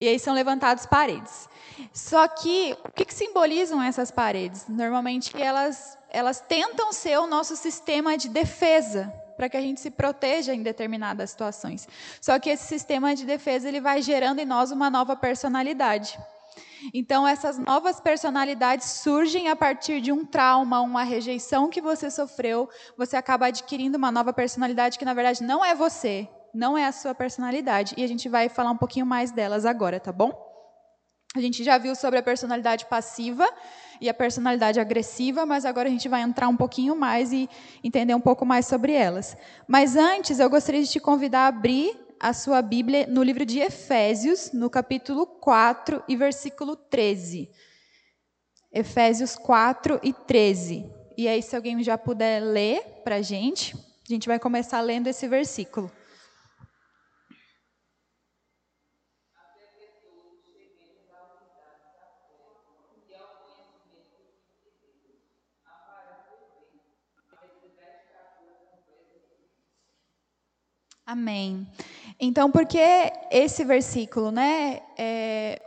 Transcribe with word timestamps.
E 0.00 0.08
aí 0.08 0.18
são 0.18 0.34
levantadas 0.34 0.84
paredes. 0.84 1.48
Só 1.92 2.28
que, 2.28 2.76
o 2.84 2.92
que, 2.92 3.04
que 3.04 3.14
simbolizam 3.14 3.82
essas 3.82 4.10
paredes? 4.10 4.66
Normalmente 4.68 5.40
elas, 5.40 5.98
elas 6.10 6.40
tentam 6.40 6.92
ser 6.92 7.18
o 7.18 7.26
nosso 7.26 7.56
sistema 7.56 8.16
de 8.16 8.28
defesa, 8.28 9.12
para 9.36 9.48
que 9.48 9.56
a 9.56 9.60
gente 9.60 9.80
se 9.80 9.90
proteja 9.90 10.54
em 10.54 10.62
determinadas 10.62 11.30
situações. 11.30 11.88
Só 12.20 12.38
que 12.38 12.50
esse 12.50 12.64
sistema 12.64 13.14
de 13.14 13.24
defesa 13.24 13.68
ele 13.68 13.80
vai 13.80 14.02
gerando 14.02 14.38
em 14.38 14.44
nós 14.46 14.70
uma 14.70 14.90
nova 14.90 15.16
personalidade. 15.16 16.18
Então, 16.92 17.26
essas 17.26 17.58
novas 17.58 17.98
personalidades 17.98 18.86
surgem 18.86 19.48
a 19.48 19.56
partir 19.56 20.00
de 20.00 20.12
um 20.12 20.24
trauma, 20.24 20.80
uma 20.80 21.02
rejeição 21.04 21.70
que 21.70 21.80
você 21.80 22.10
sofreu. 22.10 22.68
Você 22.96 23.16
acaba 23.16 23.46
adquirindo 23.46 23.96
uma 23.96 24.12
nova 24.12 24.32
personalidade 24.32 24.98
que, 24.98 25.04
na 25.04 25.14
verdade, 25.14 25.42
não 25.42 25.64
é 25.64 25.74
você, 25.74 26.28
não 26.56 26.76
é 26.76 26.86
a 26.86 26.92
sua 26.92 27.14
personalidade. 27.14 27.94
E 27.96 28.02
a 28.02 28.08
gente 28.08 28.28
vai 28.28 28.48
falar 28.48 28.70
um 28.70 28.76
pouquinho 28.76 29.04
mais 29.04 29.30
delas 29.30 29.66
agora, 29.66 30.00
tá 30.00 30.10
bom? 30.10 30.32
A 31.34 31.40
gente 31.40 31.62
já 31.62 31.76
viu 31.76 31.94
sobre 31.94 32.18
a 32.18 32.22
personalidade 32.22 32.86
passiva 32.86 33.46
e 34.00 34.08
a 34.08 34.14
personalidade 34.14 34.80
agressiva, 34.80 35.44
mas 35.44 35.66
agora 35.66 35.86
a 35.86 35.90
gente 35.90 36.08
vai 36.08 36.22
entrar 36.22 36.48
um 36.48 36.56
pouquinho 36.56 36.96
mais 36.96 37.30
e 37.30 37.48
entender 37.84 38.14
um 38.14 38.20
pouco 38.20 38.46
mais 38.46 38.66
sobre 38.66 38.94
elas. 38.94 39.36
Mas 39.68 39.96
antes, 39.96 40.38
eu 40.38 40.48
gostaria 40.48 40.82
de 40.82 40.88
te 40.88 40.98
convidar 40.98 41.40
a 41.40 41.48
abrir 41.48 41.94
a 42.18 42.32
sua 42.32 42.62
Bíblia 42.62 43.06
no 43.06 43.22
livro 43.22 43.44
de 43.44 43.58
Efésios, 43.58 44.50
no 44.52 44.70
capítulo 44.70 45.26
4 45.26 46.02
e 46.08 46.16
versículo 46.16 46.74
13. 46.74 47.50
Efésios 48.72 49.36
4 49.36 50.00
e 50.02 50.14
13. 50.14 50.90
E 51.18 51.28
aí, 51.28 51.42
se 51.42 51.54
alguém 51.54 51.82
já 51.82 51.98
puder 51.98 52.40
ler 52.40 52.80
para 53.04 53.16
a 53.16 53.22
gente, 53.22 53.76
a 53.76 54.12
gente 54.12 54.26
vai 54.26 54.38
começar 54.38 54.80
lendo 54.80 55.06
esse 55.06 55.28
versículo. 55.28 55.92
Amém. 71.06 71.64
Então, 72.18 72.50
por 72.50 72.66
que 72.66 72.80
esse 73.30 73.64
versículo, 73.64 74.32
né? 74.32 74.80
É, 74.98 75.62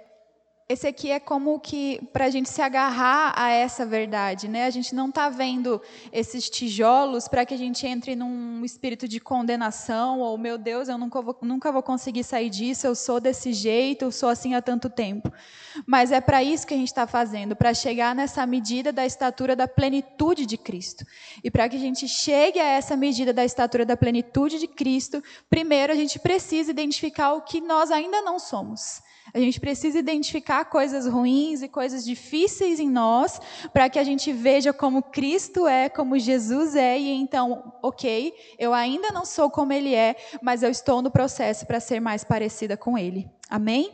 esse 0.71 0.85
aqui 0.85 1.09
é 1.09 1.19
como 1.19 1.59
que 1.59 1.99
para 2.13 2.25
a 2.25 2.29
gente 2.29 2.47
se 2.47 2.61
agarrar 2.61 3.33
a 3.35 3.49
essa 3.49 3.87
verdade, 3.87 4.47
né? 4.47 4.65
A 4.65 4.69
gente 4.69 4.93
não 4.93 5.09
está 5.09 5.27
vendo 5.27 5.81
esses 6.13 6.47
tijolos 6.47 7.27
para 7.27 7.43
que 7.43 7.55
a 7.55 7.57
gente 7.57 7.87
entre 7.87 8.15
num 8.15 8.63
espírito 8.63 9.07
de 9.07 9.19
condenação 9.19 10.19
ou 10.19 10.37
meu 10.37 10.59
Deus, 10.59 10.87
eu 10.87 10.95
nunca 10.95 11.23
vou, 11.23 11.35
nunca 11.41 11.71
vou 11.71 11.81
conseguir 11.81 12.23
sair 12.23 12.51
disso, 12.51 12.85
eu 12.85 12.93
sou 12.93 13.19
desse 13.19 13.51
jeito, 13.51 14.05
eu 14.05 14.11
sou 14.11 14.29
assim 14.29 14.53
há 14.53 14.61
tanto 14.61 14.91
tempo. 14.91 15.33
Mas 15.87 16.11
é 16.11 16.21
para 16.21 16.43
isso 16.43 16.67
que 16.67 16.75
a 16.75 16.77
gente 16.77 16.89
está 16.89 17.07
fazendo, 17.07 17.55
para 17.55 17.73
chegar 17.73 18.13
nessa 18.13 18.45
medida 18.45 18.93
da 18.93 19.07
estatura 19.07 19.55
da 19.55 19.67
plenitude 19.67 20.45
de 20.45 20.55
Cristo. 20.55 21.03
E 21.43 21.49
para 21.49 21.67
que 21.67 21.77
a 21.77 21.79
gente 21.79 22.07
chegue 22.07 22.59
a 22.59 22.67
essa 22.67 22.95
medida 22.95 23.33
da 23.33 23.43
estatura 23.43 23.87
da 23.87 23.97
plenitude 23.97 24.59
de 24.59 24.67
Cristo, 24.67 25.23
primeiro 25.49 25.91
a 25.91 25.95
gente 25.95 26.19
precisa 26.19 26.69
identificar 26.69 27.33
o 27.33 27.41
que 27.41 27.59
nós 27.59 27.89
ainda 27.89 28.21
não 28.21 28.37
somos. 28.37 29.01
A 29.33 29.39
gente 29.39 29.59
precisa 29.59 29.99
identificar 29.99 30.65
coisas 30.65 31.05
ruins 31.05 31.61
e 31.61 31.67
coisas 31.67 32.03
difíceis 32.03 32.79
em 32.79 32.89
nós, 32.89 33.39
para 33.71 33.89
que 33.89 33.99
a 33.99 34.03
gente 34.03 34.31
veja 34.31 34.73
como 34.73 35.03
Cristo 35.03 35.67
é, 35.67 35.89
como 35.89 36.17
Jesus 36.17 36.75
é, 36.75 36.97
e 36.99 37.09
então, 37.09 37.73
ok, 37.81 38.33
eu 38.57 38.73
ainda 38.73 39.11
não 39.11 39.25
sou 39.25 39.49
como 39.49 39.73
Ele 39.73 39.93
é, 39.93 40.15
mas 40.41 40.63
eu 40.63 40.69
estou 40.69 41.01
no 41.01 41.11
processo 41.11 41.65
para 41.65 41.79
ser 41.79 41.99
mais 41.99 42.23
parecida 42.23 42.75
com 42.75 42.97
Ele. 42.97 43.29
Amém? 43.49 43.91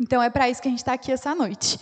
Então 0.00 0.22
é 0.22 0.30
para 0.30 0.48
isso 0.48 0.62
que 0.62 0.68
a 0.68 0.70
gente 0.70 0.80
está 0.80 0.92
aqui 0.92 1.10
essa 1.10 1.34
noite. 1.34 1.78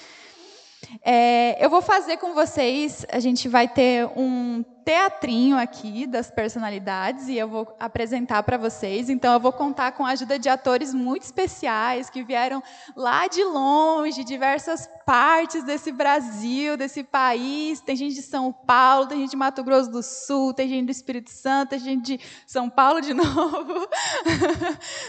É, 1.02 1.64
eu 1.64 1.68
vou 1.68 1.82
fazer 1.82 2.16
com 2.16 2.34
vocês, 2.34 3.04
a 3.10 3.20
gente 3.20 3.48
vai 3.48 3.68
ter 3.68 4.06
um 4.16 4.64
teatrinho 4.86 5.58
aqui 5.58 6.06
das 6.06 6.30
personalidades 6.30 7.26
e 7.26 7.36
eu 7.36 7.48
vou 7.48 7.76
apresentar 7.80 8.44
para 8.44 8.56
vocês. 8.56 9.10
Então, 9.10 9.32
eu 9.34 9.40
vou 9.40 9.52
contar 9.52 9.90
com 9.90 10.06
a 10.06 10.10
ajuda 10.10 10.38
de 10.38 10.48
atores 10.48 10.94
muito 10.94 11.24
especiais 11.24 12.08
que 12.08 12.22
vieram 12.22 12.62
lá 12.94 13.26
de 13.26 13.42
longe, 13.42 14.22
diversas 14.22 14.88
partes 15.04 15.64
desse 15.64 15.90
Brasil, 15.90 16.76
desse 16.76 17.02
país. 17.02 17.80
Tem 17.80 17.96
gente 17.96 18.14
de 18.14 18.22
São 18.22 18.52
Paulo, 18.52 19.08
tem 19.08 19.18
gente 19.18 19.30
de 19.30 19.36
Mato 19.36 19.64
Grosso 19.64 19.90
do 19.90 20.04
Sul, 20.04 20.54
tem 20.54 20.68
gente 20.68 20.86
do 20.86 20.92
Espírito 20.92 21.30
Santo, 21.30 21.70
tem 21.70 21.80
gente 21.80 22.16
de 22.16 22.24
São 22.46 22.70
Paulo 22.70 23.00
de 23.00 23.12
novo. 23.12 23.88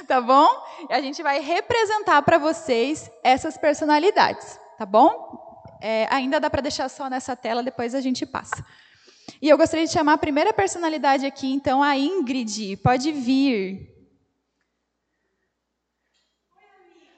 tá 0.07 0.19
bom? 0.19 0.49
E 0.89 0.93
a 0.93 1.01
gente 1.01 1.21
vai 1.21 1.39
representar 1.39 2.23
para 2.23 2.39
vocês 2.39 3.11
essas 3.23 3.59
personalidades, 3.59 4.59
tá 4.75 4.87
bom? 4.87 5.37
É, 5.79 6.07
ainda 6.09 6.39
dá 6.39 6.49
para 6.49 6.63
deixar 6.63 6.89
só 6.89 7.07
nessa 7.07 7.35
tela, 7.35 7.61
depois 7.61 7.93
a 7.93 8.01
gente 8.01 8.25
passa. 8.25 8.65
E 9.41 9.49
eu 9.49 9.57
gostaria 9.57 9.85
de 9.85 9.91
chamar 9.91 10.13
a 10.13 10.17
primeira 10.17 10.53
personalidade 10.53 11.25
aqui, 11.25 11.47
então, 11.53 11.83
a 11.83 11.95
Ingrid. 11.97 12.77
Pode 12.77 13.11
vir. 13.11 13.93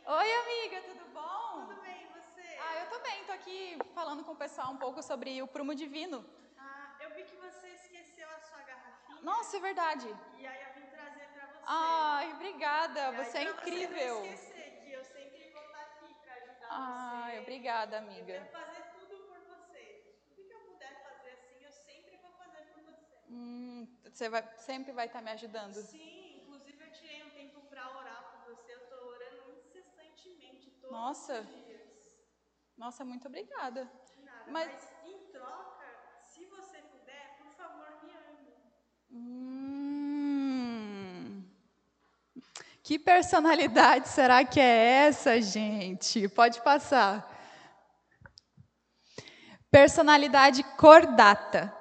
Oi, 0.05 0.29
amiga, 0.41 0.81
tudo 0.89 1.05
bom? 1.13 1.67
Tudo 1.67 1.81
bem, 1.81 2.01
e 2.03 2.07
você? 2.19 2.47
Ah, 2.59 2.75
eu 2.81 2.87
tô 2.89 2.99
bem, 3.07 3.23
tô 3.25 3.31
aqui 3.31 3.77
falando 3.93 4.23
com 4.23 4.31
o 4.31 4.35
pessoal 4.35 4.71
um 4.71 4.77
pouco 4.77 5.01
sobre 5.03 5.41
o 5.41 5.47
prumo 5.47 5.75
divino. 5.75 6.25
Ah, 6.57 6.95
eu 7.03 7.11
vi 7.15 7.23
que 7.23 7.35
você 7.35 7.67
esqueceu 7.67 8.27
a 8.27 8.39
sua 8.39 8.61
garrafinha. 8.63 9.21
Nossa, 9.21 9.57
é 9.57 9.59
verdade. 9.59 10.07
E 10.39 10.47
aí 10.47 10.61
eu 10.67 10.73
vim 10.81 10.87
trazer 10.89 11.27
para 11.33 11.45
você. 11.45 11.63
Ai, 11.67 12.33
obrigada, 12.33 13.11
você 13.11 13.37
é 13.37 13.45
pra 13.45 13.53
incrível. 13.53 14.15
Você 14.15 14.27
não 14.27 14.33
esquecer 14.33 14.81
que 14.83 14.91
eu 14.91 15.03
sempre 15.05 15.51
vou 15.53 15.61
estar 15.61 15.81
aqui 15.83 16.13
para 16.23 16.33
ajudar 16.41 16.67
Ai, 16.71 17.35
você. 17.35 17.41
obrigada, 17.41 17.95
Eu 17.97 18.01
amiga. 18.03 18.33
quero 18.33 18.51
fazer 18.51 18.81
tudo 18.97 19.15
por 19.27 19.37
você. 19.53 19.83
Tudo 20.35 20.43
que 20.47 20.53
eu 20.53 20.59
puder 20.71 20.93
fazer 21.03 21.29
assim, 21.37 21.63
eu 21.63 21.71
sempre 21.71 22.17
vou 22.17 22.31
fazer 22.31 22.63
por 22.73 22.81
você. 22.81 23.18
Hum, 23.29 23.87
você 24.03 24.27
vai, 24.27 24.43
sempre 24.57 24.91
vai 24.91 25.05
estar 25.05 25.21
me 25.21 25.29
ajudando. 25.31 25.73
Sim, 25.73 26.41
inclusive 26.41 26.83
eu 26.83 26.91
tirei 26.91 27.23
um 27.23 27.29
tempo 27.29 27.61
para 27.69 27.87
orar 27.97 28.31
por 28.31 28.55
você. 28.55 28.73
Eu 28.73 28.87
tô 28.89 28.95
orando 29.07 29.53
incessantemente 29.59 30.71
todos 30.81 30.91
Nossa. 30.91 31.41
os 31.41 31.47
dias. 31.47 31.89
Nossa, 32.75 33.05
muito 33.05 33.27
obrigada. 33.27 33.89
Nada. 34.23 34.51
Mas- 34.51 34.71
Mas... 34.71 35.13
em 35.13 35.19
troca, 35.31 35.85
se 36.21 36.45
você 36.45 36.77
puder, 36.81 37.37
por 37.37 37.51
favor, 37.53 38.03
me 38.03 38.11
ame. 38.15 38.53
Hum. 39.11 39.59
Que 42.81 42.97
personalidade 42.97 44.07
será 44.17 44.43
que 44.43 44.59
é 44.59 45.05
essa, 45.07 45.39
gente? 45.39 46.27
Pode 46.29 46.61
passar. 46.63 47.29
Personalidade 49.69 50.63
cordata. 50.77 51.78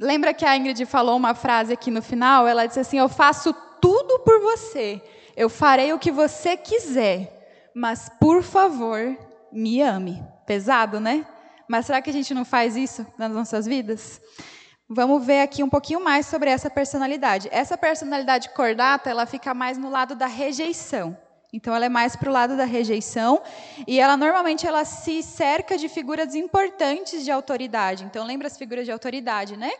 Lembra 0.00 0.32
que 0.32 0.46
a 0.46 0.56
Ingrid 0.56 0.86
falou 0.86 1.14
uma 1.14 1.34
frase 1.34 1.74
aqui 1.74 1.90
no 1.90 2.00
final? 2.00 2.48
Ela 2.48 2.64
disse 2.64 2.80
assim: 2.80 2.98
Eu 2.98 3.08
faço 3.08 3.52
tudo 3.82 4.20
por 4.20 4.40
você. 4.40 5.02
Eu 5.36 5.50
farei 5.50 5.92
o 5.92 5.98
que 5.98 6.10
você 6.10 6.56
quiser. 6.56 7.70
Mas, 7.74 8.08
por 8.18 8.42
favor, 8.42 9.14
me 9.52 9.82
ame. 9.82 10.22
Pesado, 10.46 10.98
né? 10.98 11.26
Mas 11.68 11.84
será 11.84 12.00
que 12.00 12.08
a 12.08 12.12
gente 12.14 12.32
não 12.32 12.46
faz 12.46 12.76
isso 12.76 13.06
nas 13.18 13.30
nossas 13.30 13.66
vidas? 13.66 14.22
Vamos 14.88 15.24
ver 15.24 15.42
aqui 15.42 15.62
um 15.62 15.68
pouquinho 15.68 16.02
mais 16.02 16.24
sobre 16.24 16.48
essa 16.48 16.70
personalidade. 16.70 17.48
Essa 17.52 17.76
personalidade 17.76 18.48
cordata, 18.54 19.10
ela 19.10 19.26
fica 19.26 19.52
mais 19.52 19.76
no 19.76 19.90
lado 19.90 20.14
da 20.14 20.26
rejeição. 20.26 21.16
Então, 21.52 21.74
ela 21.74 21.86
é 21.86 21.88
mais 21.88 22.16
para 22.16 22.30
o 22.30 22.32
lado 22.32 22.56
da 22.56 22.64
rejeição 22.64 23.42
e 23.86 23.98
ela 23.98 24.16
normalmente 24.16 24.66
ela 24.66 24.84
se 24.84 25.22
cerca 25.22 25.76
de 25.76 25.88
figuras 25.88 26.34
importantes 26.34 27.24
de 27.24 27.30
autoridade. 27.30 28.04
Então, 28.04 28.24
lembra 28.24 28.46
as 28.46 28.56
figuras 28.56 28.84
de 28.84 28.92
autoridade, 28.92 29.56
né? 29.56 29.70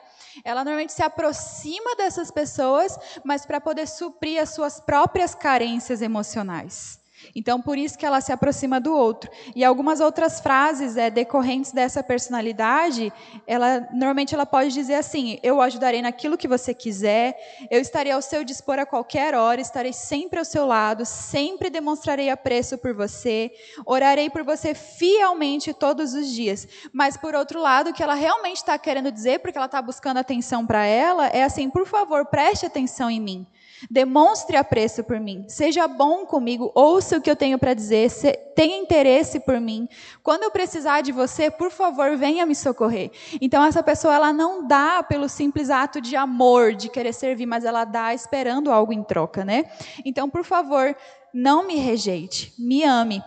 Ela 0.44 0.64
normalmente 0.64 0.92
se 0.92 1.02
aproxima 1.02 1.96
dessas 1.96 2.30
pessoas, 2.30 2.98
mas 3.24 3.46
para 3.46 3.60
poder 3.60 3.86
suprir 3.86 4.40
as 4.40 4.50
suas 4.50 4.80
próprias 4.80 5.34
carências 5.34 6.02
emocionais. 6.02 6.99
Então, 7.34 7.60
por 7.60 7.78
isso 7.78 7.98
que 7.98 8.06
ela 8.06 8.20
se 8.20 8.32
aproxima 8.32 8.80
do 8.80 8.94
outro. 8.94 9.30
E 9.54 9.64
algumas 9.64 10.00
outras 10.00 10.40
frases 10.40 10.96
é, 10.96 11.10
decorrentes 11.10 11.72
dessa 11.72 12.02
personalidade, 12.02 13.12
ela 13.46 13.88
normalmente 13.92 14.34
ela 14.34 14.46
pode 14.46 14.72
dizer 14.72 14.94
assim: 14.94 15.38
eu 15.42 15.60
ajudarei 15.60 16.02
naquilo 16.02 16.38
que 16.38 16.48
você 16.48 16.74
quiser, 16.74 17.36
eu 17.70 17.80
estarei 17.80 18.12
ao 18.12 18.22
seu 18.22 18.44
dispor 18.44 18.78
a 18.78 18.86
qualquer 18.86 19.34
hora, 19.34 19.60
estarei 19.60 19.92
sempre 19.92 20.38
ao 20.38 20.44
seu 20.44 20.66
lado, 20.66 21.04
sempre 21.04 21.70
demonstrarei 21.70 22.30
apreço 22.30 22.78
por 22.78 22.94
você, 22.94 23.50
orarei 23.84 24.28
por 24.30 24.42
você 24.42 24.74
fielmente 24.74 25.72
todos 25.72 26.14
os 26.14 26.28
dias. 26.28 26.66
Mas 26.92 27.16
por 27.16 27.34
outro 27.34 27.60
lado, 27.60 27.90
o 27.90 27.92
que 27.92 28.02
ela 28.02 28.14
realmente 28.14 28.56
está 28.56 28.78
querendo 28.78 29.12
dizer, 29.12 29.40
porque 29.40 29.58
ela 29.58 29.66
está 29.66 29.80
buscando 29.80 30.18
atenção 30.18 30.66
para 30.66 30.84
ela, 30.84 31.28
é 31.28 31.42
assim: 31.42 31.70
por 31.70 31.86
favor, 31.86 32.26
preste 32.26 32.66
atenção 32.66 33.10
em 33.10 33.20
mim. 33.20 33.46
Demonstre 33.88 34.56
apreço 34.56 35.04
por 35.04 35.20
mim. 35.20 35.44
Seja 35.48 35.86
bom 35.86 36.26
comigo. 36.26 36.72
Ouça 36.74 37.16
o 37.16 37.20
que 37.20 37.30
eu 37.30 37.36
tenho 37.36 37.58
para 37.58 37.74
dizer. 37.74 38.10
Tenha 38.54 38.76
interesse 38.76 39.40
por 39.40 39.60
mim. 39.60 39.88
Quando 40.22 40.42
eu 40.42 40.50
precisar 40.50 41.00
de 41.00 41.12
você, 41.12 41.50
por 41.50 41.70
favor, 41.70 42.16
venha 42.16 42.44
me 42.44 42.54
socorrer. 42.54 43.10
Então, 43.40 43.64
essa 43.64 43.82
pessoa 43.82 44.14
ela 44.14 44.32
não 44.32 44.66
dá 44.66 45.02
pelo 45.02 45.28
simples 45.28 45.70
ato 45.70 46.00
de 46.00 46.16
amor, 46.16 46.74
de 46.74 46.88
querer 46.88 47.12
servir, 47.12 47.46
mas 47.46 47.64
ela 47.64 47.84
dá 47.84 48.12
esperando 48.12 48.72
algo 48.72 48.92
em 48.92 49.02
troca, 49.02 49.44
né? 49.44 49.70
Então, 50.04 50.28
por 50.28 50.44
favor, 50.44 50.94
não 51.32 51.66
me 51.66 51.76
rejeite. 51.76 52.52
Me 52.58 52.82
ame. 52.84 53.22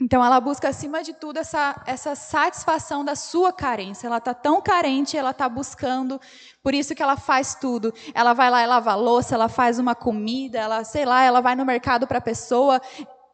Então, 0.00 0.24
ela 0.24 0.40
busca, 0.40 0.66
acima 0.66 1.02
de 1.02 1.12
tudo, 1.12 1.38
essa, 1.38 1.82
essa 1.84 2.14
satisfação 2.14 3.04
da 3.04 3.14
sua 3.14 3.52
carência. 3.52 4.06
Ela 4.06 4.16
está 4.16 4.32
tão 4.32 4.62
carente, 4.62 5.14
ela 5.14 5.30
está 5.30 5.46
buscando, 5.46 6.18
por 6.62 6.72
isso 6.72 6.94
que 6.94 7.02
ela 7.02 7.18
faz 7.18 7.54
tudo. 7.54 7.92
Ela 8.14 8.32
vai 8.32 8.50
lá 8.50 8.62
e 8.62 8.66
lava 8.66 8.94
louça, 8.94 9.34
ela 9.34 9.48
faz 9.48 9.78
uma 9.78 9.94
comida, 9.94 10.58
ela, 10.58 10.84
sei 10.84 11.04
lá, 11.04 11.22
ela 11.22 11.42
vai 11.42 11.54
no 11.54 11.66
mercado 11.66 12.06
para 12.06 12.16
a 12.16 12.22
pessoa, 12.22 12.80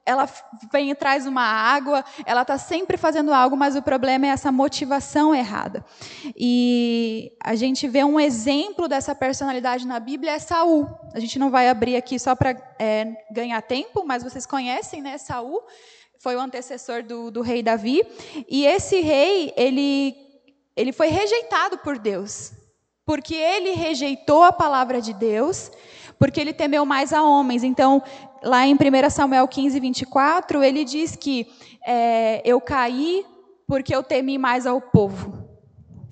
ela 0.04 0.28
vem 0.72 0.90
e 0.90 0.94
traz 0.94 1.24
uma 1.24 1.42
água, 1.42 2.04
ela 2.24 2.42
está 2.42 2.58
sempre 2.58 2.96
fazendo 2.96 3.32
algo, 3.32 3.56
mas 3.56 3.76
o 3.76 3.82
problema 3.82 4.26
é 4.26 4.30
essa 4.30 4.50
motivação 4.50 5.32
errada. 5.32 5.84
E 6.36 7.32
a 7.44 7.54
gente 7.54 7.86
vê 7.86 8.02
um 8.02 8.19
exemplo 8.19 8.88
dessa 8.88 9.14
personalidade 9.14 9.86
na 9.86 10.00
Bíblia 10.00 10.32
é 10.32 10.38
Saul. 10.40 10.88
A 11.14 11.20
gente 11.20 11.38
não 11.38 11.50
vai 11.50 11.69
abrir 11.69 11.96
aqui 11.96 12.19
só 12.19 12.34
para 12.34 12.56
é, 12.78 13.06
ganhar 13.30 13.62
tempo, 13.62 14.04
mas 14.04 14.24
vocês 14.24 14.46
conhecem, 14.46 15.00
né, 15.00 15.16
Saul 15.16 15.62
foi 16.18 16.36
o 16.36 16.40
antecessor 16.40 17.02
do, 17.02 17.30
do 17.30 17.42
rei 17.42 17.62
Davi. 17.62 18.02
E 18.48 18.66
esse 18.66 19.00
rei, 19.00 19.52
ele, 19.56 20.14
ele 20.76 20.92
foi 20.92 21.08
rejeitado 21.08 21.78
por 21.78 21.98
Deus. 21.98 22.52
Porque 23.04 23.34
ele 23.34 23.70
rejeitou 23.70 24.42
a 24.42 24.52
palavra 24.52 25.00
de 25.00 25.12
Deus, 25.12 25.70
porque 26.18 26.40
ele 26.40 26.52
temeu 26.52 26.84
mais 26.84 27.12
a 27.12 27.22
homens. 27.22 27.62
Então, 27.62 28.02
lá 28.42 28.66
em 28.66 28.74
1 28.74 29.10
Samuel 29.10 29.46
15, 29.46 29.78
24, 29.78 30.62
ele 30.64 30.84
diz 30.84 31.14
que 31.14 31.46
é, 31.86 32.42
eu 32.44 32.60
caí 32.60 33.24
porque 33.66 33.94
eu 33.94 34.02
temi 34.02 34.38
mais 34.38 34.66
ao 34.66 34.80
povo 34.80 35.45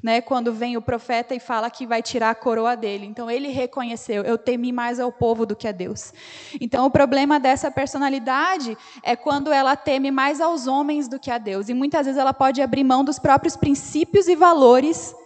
né, 0.04 0.20
quando 0.20 0.52
vem 0.52 0.76
o 0.76 0.82
profeta 0.82 1.34
e 1.34 1.40
fala 1.40 1.70
que 1.70 1.86
vai 1.86 2.02
tirar 2.02 2.28
a 2.28 2.34
coroa 2.34 2.76
dele. 2.76 3.06
Então 3.06 3.30
ele 3.30 3.48
reconheceu, 3.48 4.22
eu 4.22 4.36
temi 4.36 4.70
mais 4.70 5.00
ao 5.00 5.10
povo 5.10 5.46
do 5.46 5.56
que 5.56 5.66
a 5.66 5.72
Deus. 5.72 6.12
Então 6.60 6.84
o 6.84 6.90
problema 6.90 7.40
dessa 7.40 7.70
personalidade 7.70 8.76
é 9.02 9.16
quando 9.16 9.50
ela 9.50 9.74
teme 9.76 10.10
mais 10.10 10.42
aos 10.42 10.66
homens 10.66 11.08
do 11.08 11.18
que 11.18 11.30
a 11.30 11.38
Deus. 11.38 11.70
E 11.70 11.74
muitas 11.74 12.04
vezes 12.04 12.20
ela 12.20 12.34
pode 12.34 12.60
abrir 12.60 12.84
mão 12.84 13.02
dos 13.02 13.18
próprios 13.18 13.56
princípios 13.56 14.28
e 14.28 14.36
valores 14.36 15.16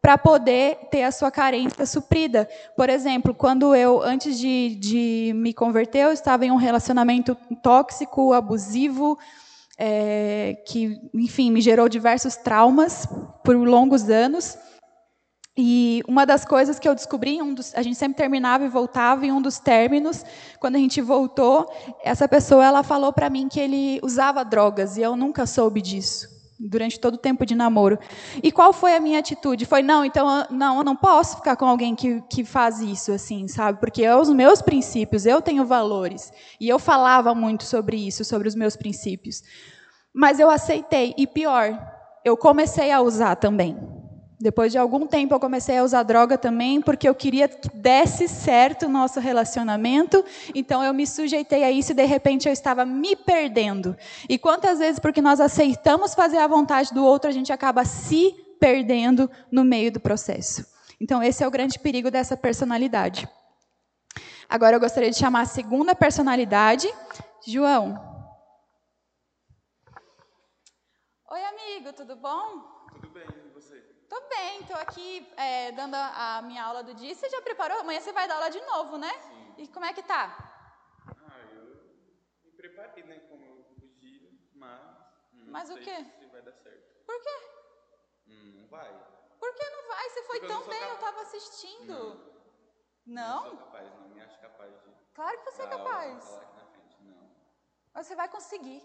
para 0.00 0.16
poder 0.16 0.76
ter 0.92 1.02
a 1.02 1.10
sua 1.10 1.32
carência 1.32 1.84
suprida. 1.84 2.48
Por 2.76 2.88
exemplo, 2.88 3.34
quando 3.34 3.74
eu, 3.74 4.00
antes 4.00 4.38
de, 4.38 4.76
de 4.76 5.32
me 5.34 5.52
converter, 5.52 6.04
eu 6.04 6.12
estava 6.12 6.46
em 6.46 6.52
um 6.52 6.56
relacionamento 6.56 7.36
tóxico, 7.60 8.32
abusivo, 8.32 9.18
é, 9.82 10.62
que, 10.66 11.00
enfim, 11.14 11.50
me 11.50 11.62
gerou 11.62 11.88
diversos 11.88 12.36
traumas 12.36 13.08
por 13.42 13.56
longos 13.56 14.10
anos. 14.10 14.58
E 15.56 16.02
uma 16.06 16.26
das 16.26 16.44
coisas 16.44 16.78
que 16.78 16.86
eu 16.86 16.94
descobri, 16.94 17.40
um 17.40 17.54
dos, 17.54 17.74
a 17.74 17.82
gente 17.82 17.96
sempre 17.96 18.18
terminava 18.18 18.64
e 18.64 18.68
voltava, 18.68 19.24
em 19.24 19.32
um 19.32 19.40
dos 19.40 19.58
términos, 19.58 20.22
quando 20.60 20.76
a 20.76 20.78
gente 20.78 21.00
voltou, 21.00 21.66
essa 22.04 22.28
pessoa 22.28 22.64
ela 22.64 22.82
falou 22.82 23.12
para 23.12 23.30
mim 23.30 23.48
que 23.48 23.58
ele 23.58 23.98
usava 24.02 24.44
drogas 24.44 24.98
e 24.98 25.02
eu 25.02 25.16
nunca 25.16 25.46
soube 25.46 25.80
disso 25.80 26.39
durante 26.60 27.00
todo 27.00 27.14
o 27.14 27.18
tempo 27.18 27.46
de 27.46 27.54
namoro. 27.54 27.98
E 28.42 28.52
qual 28.52 28.72
foi 28.72 28.94
a 28.94 29.00
minha 29.00 29.18
atitude? 29.18 29.64
Foi 29.64 29.82
não, 29.82 30.04
então 30.04 30.46
não, 30.50 30.78
eu 30.78 30.84
não 30.84 30.94
posso 30.94 31.36
ficar 31.36 31.56
com 31.56 31.64
alguém 31.64 31.94
que, 31.94 32.20
que 32.28 32.44
faz 32.44 32.80
isso 32.80 33.12
assim, 33.12 33.48
sabe? 33.48 33.80
Porque 33.80 34.04
é 34.04 34.14
os 34.14 34.28
meus 34.28 34.60
princípios, 34.60 35.24
eu 35.24 35.40
tenho 35.40 35.64
valores 35.64 36.30
e 36.60 36.68
eu 36.68 36.78
falava 36.78 37.34
muito 37.34 37.64
sobre 37.64 37.96
isso, 37.96 38.24
sobre 38.24 38.46
os 38.46 38.54
meus 38.54 38.76
princípios. 38.76 39.42
Mas 40.12 40.38
eu 40.38 40.50
aceitei. 40.50 41.14
E 41.16 41.26
pior, 41.26 41.78
eu 42.24 42.36
comecei 42.36 42.92
a 42.92 43.00
usar 43.00 43.36
também. 43.36 43.99
Depois 44.40 44.72
de 44.72 44.78
algum 44.78 45.06
tempo, 45.06 45.34
eu 45.34 45.38
comecei 45.38 45.76
a 45.76 45.84
usar 45.84 46.02
droga 46.02 46.38
também, 46.38 46.80
porque 46.80 47.06
eu 47.06 47.14
queria 47.14 47.46
que 47.46 47.68
desse 47.76 48.26
certo 48.26 48.86
o 48.86 48.88
nosso 48.88 49.20
relacionamento. 49.20 50.24
Então, 50.54 50.82
eu 50.82 50.94
me 50.94 51.06
sujeitei 51.06 51.62
a 51.62 51.70
isso 51.70 51.92
e, 51.92 51.94
de 51.94 52.06
repente, 52.06 52.48
eu 52.48 52.52
estava 52.52 52.86
me 52.86 53.14
perdendo. 53.14 53.94
E 54.26 54.38
quantas 54.38 54.78
vezes, 54.78 54.98
porque 54.98 55.20
nós 55.20 55.40
aceitamos 55.40 56.14
fazer 56.14 56.38
a 56.38 56.46
vontade 56.46 56.94
do 56.94 57.04
outro, 57.04 57.28
a 57.28 57.32
gente 57.32 57.52
acaba 57.52 57.84
se 57.84 58.34
perdendo 58.58 59.30
no 59.52 59.62
meio 59.62 59.92
do 59.92 60.00
processo. 60.00 60.64
Então, 60.98 61.22
esse 61.22 61.44
é 61.44 61.46
o 61.46 61.50
grande 61.50 61.78
perigo 61.78 62.10
dessa 62.10 62.34
personalidade. 62.34 63.28
Agora, 64.48 64.74
eu 64.74 64.80
gostaria 64.80 65.10
de 65.10 65.18
chamar 65.18 65.42
a 65.42 65.46
segunda 65.46 65.94
personalidade. 65.94 66.88
João, 67.46 68.08
Oi, 71.30 71.44
amigo, 71.44 71.92
tudo 71.92 72.16
bom? 72.16 72.64
Tudo 72.92 73.08
bem, 73.10 73.22
e 73.22 73.54
você? 73.54 73.99
Tô 74.10 74.20
bem, 74.28 74.64
tô 74.64 74.74
aqui 74.74 75.32
é, 75.36 75.70
dando 75.70 75.94
a, 75.94 76.38
a, 76.38 76.42
minha 76.42 76.64
aula 76.64 76.82
do 76.82 76.92
dia. 76.92 77.14
Você 77.14 77.30
já 77.30 77.40
preparou? 77.42 77.78
Amanhã 77.78 78.00
você 78.00 78.12
vai 78.12 78.26
dar 78.26 78.34
aula 78.34 78.50
de 78.50 78.60
novo, 78.62 78.98
né? 78.98 79.12
Sim. 79.20 79.54
E 79.58 79.68
como 79.68 79.86
é 79.86 79.92
que 79.92 80.02
tá? 80.02 80.24
Ah, 81.06 81.38
eu 81.52 81.64
me 82.42 82.50
preparei, 82.50 83.04
né, 83.04 83.20
como 83.28 83.72
os 83.80 84.00
dias, 84.00 84.34
mas. 84.52 84.80
Mas 85.46 85.70
o 85.70 85.76
quê? 85.76 86.04
Se 86.18 86.26
vai 86.26 86.42
dar 86.42 86.52
certo. 86.54 87.04
Por 87.06 87.22
quê? 87.22 87.36
Hum, 88.26 88.62
não 88.62 88.66
vai. 88.66 88.90
Por 89.38 89.54
que 89.54 89.70
não 89.70 89.86
vai? 89.86 90.10
Você 90.10 90.22
foi 90.24 90.40
Porque 90.40 90.52
tão 90.54 90.68
bem, 90.68 90.80
capaz. 90.80 90.92
eu 90.92 90.98
tava 90.98 91.20
assistindo. 91.22 91.94
Não. 93.06 93.44
Não? 93.44 93.48
Sou 93.50 93.58
capaz, 93.58 93.94
não 93.94 94.08
me 94.08 94.20
acho 94.22 94.40
capaz 94.40 94.72
de. 94.82 94.90
Claro 95.14 95.38
que 95.38 95.50
você 95.52 95.62
é 95.62 95.66
capaz. 95.68 96.24
Falar 96.24 96.42
aqui 96.42 96.56
na 96.56 96.66
frente, 96.66 97.02
não. 97.04 97.30
Mas 97.94 98.06
você 98.08 98.16
vai 98.16 98.28
conseguir. 98.28 98.82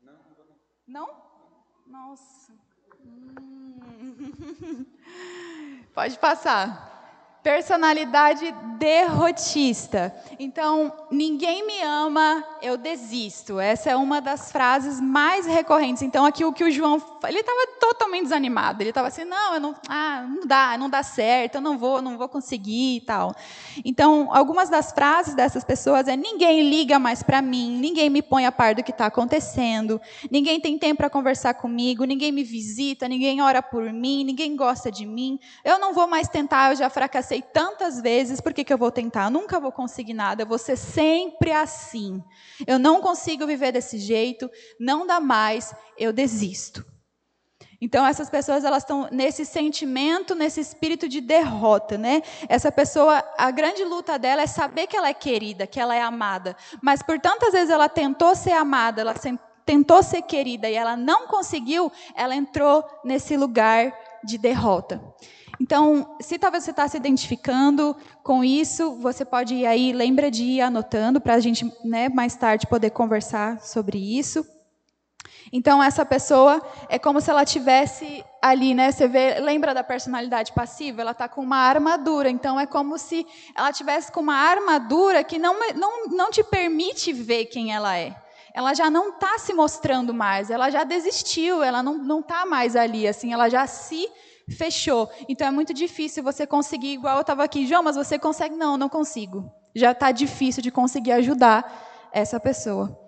Não, 0.00 0.12
não 0.12 0.34
vou 0.34 0.44
não. 0.44 0.56
Não? 0.86 1.84
Nossa. 1.86 2.52
Hum. 3.00 3.53
Pode 5.94 6.18
passar. 6.18 6.93
Personalidade 7.44 8.54
derrotista. 8.78 10.14
Então, 10.38 10.92
ninguém 11.10 11.66
me 11.66 11.82
ama, 11.82 12.44
eu 12.60 12.76
desisto. 12.76 13.60
Essa 13.60 13.90
é 13.90 13.96
uma 13.96 14.20
das 14.20 14.50
frases 14.50 15.00
mais 15.00 15.46
recorrentes. 15.46 16.02
Então, 16.02 16.24
aqui 16.24 16.44
o 16.44 16.52
que 16.52 16.64
o 16.64 16.70
João, 16.70 17.02
ele 17.28 17.40
estava 17.40 17.66
totalmente 17.78 18.24
desanimado. 18.24 18.82
Ele 18.82 18.90
estava 18.90 19.08
assim, 19.08 19.24
não, 19.24 19.54
eu 19.54 19.60
não, 19.60 19.74
ah, 19.88 20.26
não 20.28 20.46
dá, 20.46 20.76
não 20.78 20.90
dá 20.90 21.02
certo, 21.02 21.56
eu 21.56 21.60
não 21.60 21.78
vou, 21.78 22.00
não 22.00 22.18
vou 22.18 22.28
conseguir 22.28 22.96
e 22.96 23.00
tal. 23.02 23.34
Então, 23.84 24.28
algumas 24.32 24.68
das 24.68 24.92
frases 24.92 25.34
dessas 25.34 25.64
pessoas 25.64 26.08
é: 26.08 26.16
ninguém 26.16 26.68
liga 26.68 26.98
mais 26.98 27.22
para 27.22 27.40
mim, 27.42 27.76
ninguém 27.78 28.10
me 28.10 28.22
põe 28.22 28.46
a 28.46 28.52
par 28.52 28.74
do 28.74 28.82
que 28.82 28.90
está 28.90 29.06
acontecendo, 29.06 30.00
ninguém 30.30 30.60
tem 30.60 30.78
tempo 30.78 30.98
para 30.98 31.10
conversar 31.10 31.54
comigo, 31.54 32.04
ninguém 32.04 32.32
me 32.32 32.42
visita, 32.42 33.08
ninguém 33.08 33.40
ora 33.40 33.62
por 33.62 33.92
mim, 33.92 34.24
ninguém 34.24 34.56
gosta 34.56 34.90
de 34.90 35.06
mim. 35.06 35.38
Eu 35.64 35.78
não 35.78 35.92
vou 35.92 36.06
mais 36.06 36.28
tentar, 36.28 36.70
eu 36.70 36.76
já 36.76 36.90
fracassei 36.90 37.33
tantas 37.42 38.00
vezes, 38.00 38.40
por 38.40 38.52
que, 38.52 38.64
que 38.64 38.72
eu 38.72 38.78
vou 38.78 38.90
tentar? 38.90 39.24
Eu 39.24 39.30
nunca 39.30 39.60
vou 39.60 39.72
conseguir 39.72 40.14
nada, 40.14 40.42
eu 40.42 40.46
vou 40.46 40.58
ser 40.58 40.76
sempre 40.76 41.52
assim. 41.52 42.22
Eu 42.66 42.78
não 42.78 43.00
consigo 43.00 43.46
viver 43.46 43.72
desse 43.72 43.98
jeito, 43.98 44.50
não 44.78 45.06
dá 45.06 45.20
mais, 45.20 45.74
eu 45.98 46.12
desisto. 46.12 46.84
Então 47.80 48.06
essas 48.06 48.30
pessoas 48.30 48.64
elas 48.64 48.82
estão 48.82 49.08
nesse 49.10 49.44
sentimento, 49.44 50.34
nesse 50.34 50.58
espírito 50.58 51.06
de 51.06 51.20
derrota, 51.20 51.98
né? 51.98 52.22
Essa 52.48 52.72
pessoa, 52.72 53.22
a 53.36 53.50
grande 53.50 53.84
luta 53.84 54.18
dela 54.18 54.40
é 54.40 54.46
saber 54.46 54.86
que 54.86 54.96
ela 54.96 55.08
é 55.08 55.14
querida, 55.14 55.66
que 55.66 55.78
ela 55.78 55.94
é 55.94 56.00
amada, 56.00 56.56
mas 56.82 57.02
por 57.02 57.20
tantas 57.20 57.52
vezes 57.52 57.68
ela 57.68 57.88
tentou 57.88 58.34
ser 58.34 58.52
amada, 58.52 59.02
ela 59.02 59.14
tentou 59.66 60.02
ser 60.02 60.22
querida 60.22 60.68
e 60.68 60.74
ela 60.74 60.96
não 60.96 61.26
conseguiu, 61.26 61.92
ela 62.14 62.34
entrou 62.34 62.84
nesse 63.04 63.36
lugar 63.36 63.92
de 64.24 64.38
derrota. 64.38 65.02
Então, 65.60 66.16
se 66.20 66.38
talvez 66.38 66.64
você 66.64 66.70
está 66.70 66.86
se 66.88 66.96
identificando 66.96 67.96
com 68.22 68.42
isso, 68.42 68.96
você 68.96 69.24
pode 69.24 69.54
ir 69.54 69.66
aí, 69.66 69.92
lembra 69.92 70.30
de 70.30 70.44
ir 70.44 70.60
anotando 70.60 71.20
para 71.20 71.34
a 71.34 71.40
gente 71.40 71.70
né, 71.84 72.08
mais 72.08 72.34
tarde 72.34 72.66
poder 72.66 72.90
conversar 72.90 73.60
sobre 73.60 73.98
isso. 73.98 74.46
Então, 75.52 75.82
essa 75.82 76.04
pessoa 76.04 76.60
é 76.88 76.98
como 76.98 77.20
se 77.20 77.30
ela 77.30 77.44
tivesse 77.44 78.24
ali, 78.42 78.74
né? 78.74 78.90
Você 78.90 79.06
vê, 79.06 79.38
lembra 79.38 79.72
da 79.72 79.84
personalidade 79.84 80.52
passiva? 80.52 81.00
Ela 81.00 81.12
está 81.12 81.28
com 81.28 81.42
uma 81.42 81.58
armadura. 81.58 82.28
Então, 82.28 82.58
é 82.58 82.66
como 82.66 82.98
se 82.98 83.26
ela 83.54 83.72
tivesse 83.72 84.10
com 84.10 84.20
uma 84.20 84.34
armadura 84.34 85.22
que 85.22 85.38
não, 85.38 85.56
não, 85.76 86.06
não 86.08 86.30
te 86.30 86.42
permite 86.42 87.12
ver 87.12 87.46
quem 87.46 87.72
ela 87.72 87.96
é. 87.96 88.16
Ela 88.52 88.74
já 88.74 88.88
não 88.88 89.10
está 89.10 89.38
se 89.38 89.52
mostrando 89.52 90.14
mais, 90.14 90.48
ela 90.48 90.70
já 90.70 90.84
desistiu, 90.84 91.60
ela 91.60 91.82
não 91.82 92.20
está 92.20 92.46
mais 92.46 92.76
ali, 92.76 93.06
assim, 93.06 93.32
ela 93.32 93.48
já 93.48 93.66
se 93.66 94.08
fechou. 94.48 95.10
Então 95.28 95.46
é 95.46 95.50
muito 95.50 95.72
difícil 95.72 96.22
você 96.22 96.46
conseguir, 96.46 96.94
igual 96.94 97.16
eu 97.16 97.20
estava 97.22 97.44
aqui, 97.44 97.66
João, 97.66 97.82
mas 97.82 97.96
você 97.96 98.18
consegue? 98.18 98.54
Não, 98.56 98.76
não 98.76 98.88
consigo. 98.88 99.50
Já 99.74 99.92
está 99.92 100.12
difícil 100.12 100.62
de 100.62 100.70
conseguir 100.70 101.12
ajudar 101.12 102.10
essa 102.12 102.38
pessoa. 102.38 102.98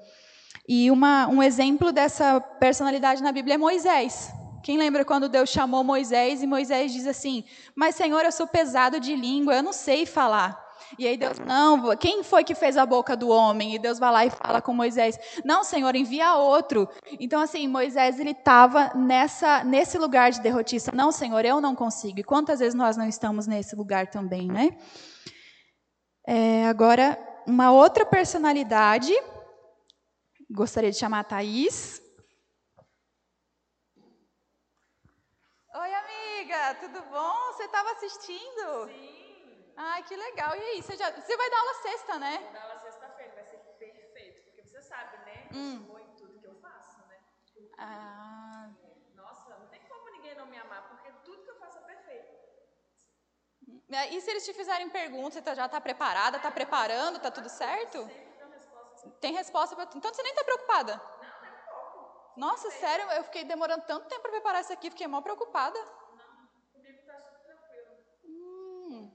E 0.68 0.90
uma, 0.90 1.28
um 1.28 1.42
exemplo 1.42 1.92
dessa 1.92 2.40
personalidade 2.40 3.22
na 3.22 3.30
Bíblia 3.30 3.54
é 3.54 3.58
Moisés. 3.58 4.32
Quem 4.64 4.76
lembra 4.76 5.04
quando 5.04 5.28
Deus 5.28 5.48
chamou 5.48 5.84
Moisés 5.84 6.42
e 6.42 6.46
Moisés 6.46 6.92
diz 6.92 7.06
assim: 7.06 7.44
Mas 7.74 7.94
Senhor, 7.94 8.24
eu 8.24 8.32
sou 8.32 8.48
pesado 8.48 8.98
de 8.98 9.14
língua, 9.14 9.54
eu 9.54 9.62
não 9.62 9.72
sei 9.72 10.04
falar. 10.04 10.65
E 10.98 11.06
aí 11.06 11.16
Deus, 11.16 11.38
não, 11.38 11.96
quem 11.96 12.22
foi 12.22 12.44
que 12.44 12.54
fez 12.54 12.76
a 12.76 12.86
boca 12.86 13.16
do 13.16 13.28
homem? 13.28 13.74
E 13.74 13.78
Deus 13.78 13.98
vai 13.98 14.12
lá 14.12 14.26
e 14.26 14.30
fala 14.30 14.62
com 14.62 14.72
Moisés, 14.72 15.18
não, 15.44 15.64
Senhor, 15.64 15.94
envia 15.94 16.36
outro. 16.36 16.88
Então, 17.20 17.40
assim, 17.40 17.66
Moisés, 17.66 18.20
ele 18.20 18.30
estava 18.30 18.92
nesse 19.64 19.98
lugar 19.98 20.30
de 20.30 20.40
derrotista. 20.40 20.92
Não, 20.94 21.10
Senhor, 21.10 21.44
eu 21.44 21.60
não 21.60 21.74
consigo. 21.74 22.20
E 22.20 22.24
quantas 22.24 22.60
vezes 22.60 22.74
nós 22.74 22.96
não 22.96 23.08
estamos 23.08 23.46
nesse 23.46 23.74
lugar 23.74 24.06
também, 24.06 24.48
né? 24.48 24.78
É, 26.26 26.66
agora, 26.66 27.18
uma 27.46 27.70
outra 27.72 28.04
personalidade, 28.04 29.12
gostaria 30.50 30.90
de 30.90 30.98
chamar 30.98 31.20
a 31.20 31.24
Thaís. 31.24 32.00
Oi, 35.74 35.94
amiga, 35.94 36.74
tudo 36.80 37.02
bom? 37.10 37.52
Você 37.52 37.64
estava 37.64 37.90
assistindo? 37.92 38.88
Sim. 38.88 39.15
Ai, 39.76 40.02
que 40.04 40.16
legal. 40.16 40.56
E 40.56 40.60
aí, 40.60 40.82
você, 40.82 40.96
já, 40.96 41.10
você 41.10 41.36
vai 41.36 41.50
dar 41.50 41.58
aula 41.58 41.74
sexta, 41.74 42.18
né? 42.18 42.38
Vou 42.42 42.52
dar 42.52 42.62
aula 42.62 42.78
sexta-feira, 42.80 43.34
vai 43.34 43.44
ser 43.44 43.58
perfeito. 43.78 44.44
Porque 44.44 44.62
você 44.64 44.80
sabe, 44.82 45.16
né? 45.18 45.48
Eu 45.50 45.56
Hum. 45.56 45.84
sou 45.86 45.98
em 45.98 46.10
tudo 46.16 46.38
que 46.40 46.46
eu 46.46 46.54
faço, 46.60 46.98
né? 47.08 47.18
Ah, 47.78 48.70
Nossa, 49.14 49.56
não 49.58 49.66
tem 49.68 49.80
como 49.86 50.10
ninguém 50.12 50.34
não 50.34 50.46
me 50.46 50.56
amar, 50.58 50.88
porque 50.88 51.10
tudo 51.24 51.42
que 51.44 51.50
eu 51.50 51.56
faço 51.58 51.78
é 51.78 51.82
perfeito. 51.82 52.36
e 54.10 54.20
se 54.20 54.30
eles 54.30 54.44
te 54.44 54.52
fizerem 54.54 54.88
perguntas, 54.90 55.34
você 55.34 55.42
tá- 55.42 55.54
já 55.54 55.66
está 55.66 55.80
preparada, 55.80 56.36
está 56.38 56.50
preparando, 56.50 57.16
está 57.16 57.30
tudo 57.30 57.48
certo? 57.48 57.98
Tem 59.20 59.32
resposta 59.34 59.74
para 59.76 59.86
tudo. 59.86 59.98
Então 59.98 60.12
você 60.12 60.22
nem 60.22 60.32
está 60.32 60.44
preocupada? 60.44 60.96
Não, 60.96 61.42
nem 61.42 61.50
um 61.52 61.64
pouco. 61.68 62.32
Nossa, 62.36 62.70
sério, 62.70 63.04
eu 63.12 63.24
fiquei 63.24 63.44
demorando 63.44 63.84
tanto 63.86 64.08
tempo 64.08 64.22
para 64.22 64.30
preparar 64.32 64.60
isso 64.62 64.72
aqui, 64.72 64.90
fiquei 64.90 65.06
mal 65.06 65.22
preocupada. 65.22 65.78
Não, 65.78 66.48
comigo 66.72 67.04
tá 67.06 67.20
super 67.20 67.40
tranquilo. 67.44 67.96
Hum. 68.24 69.10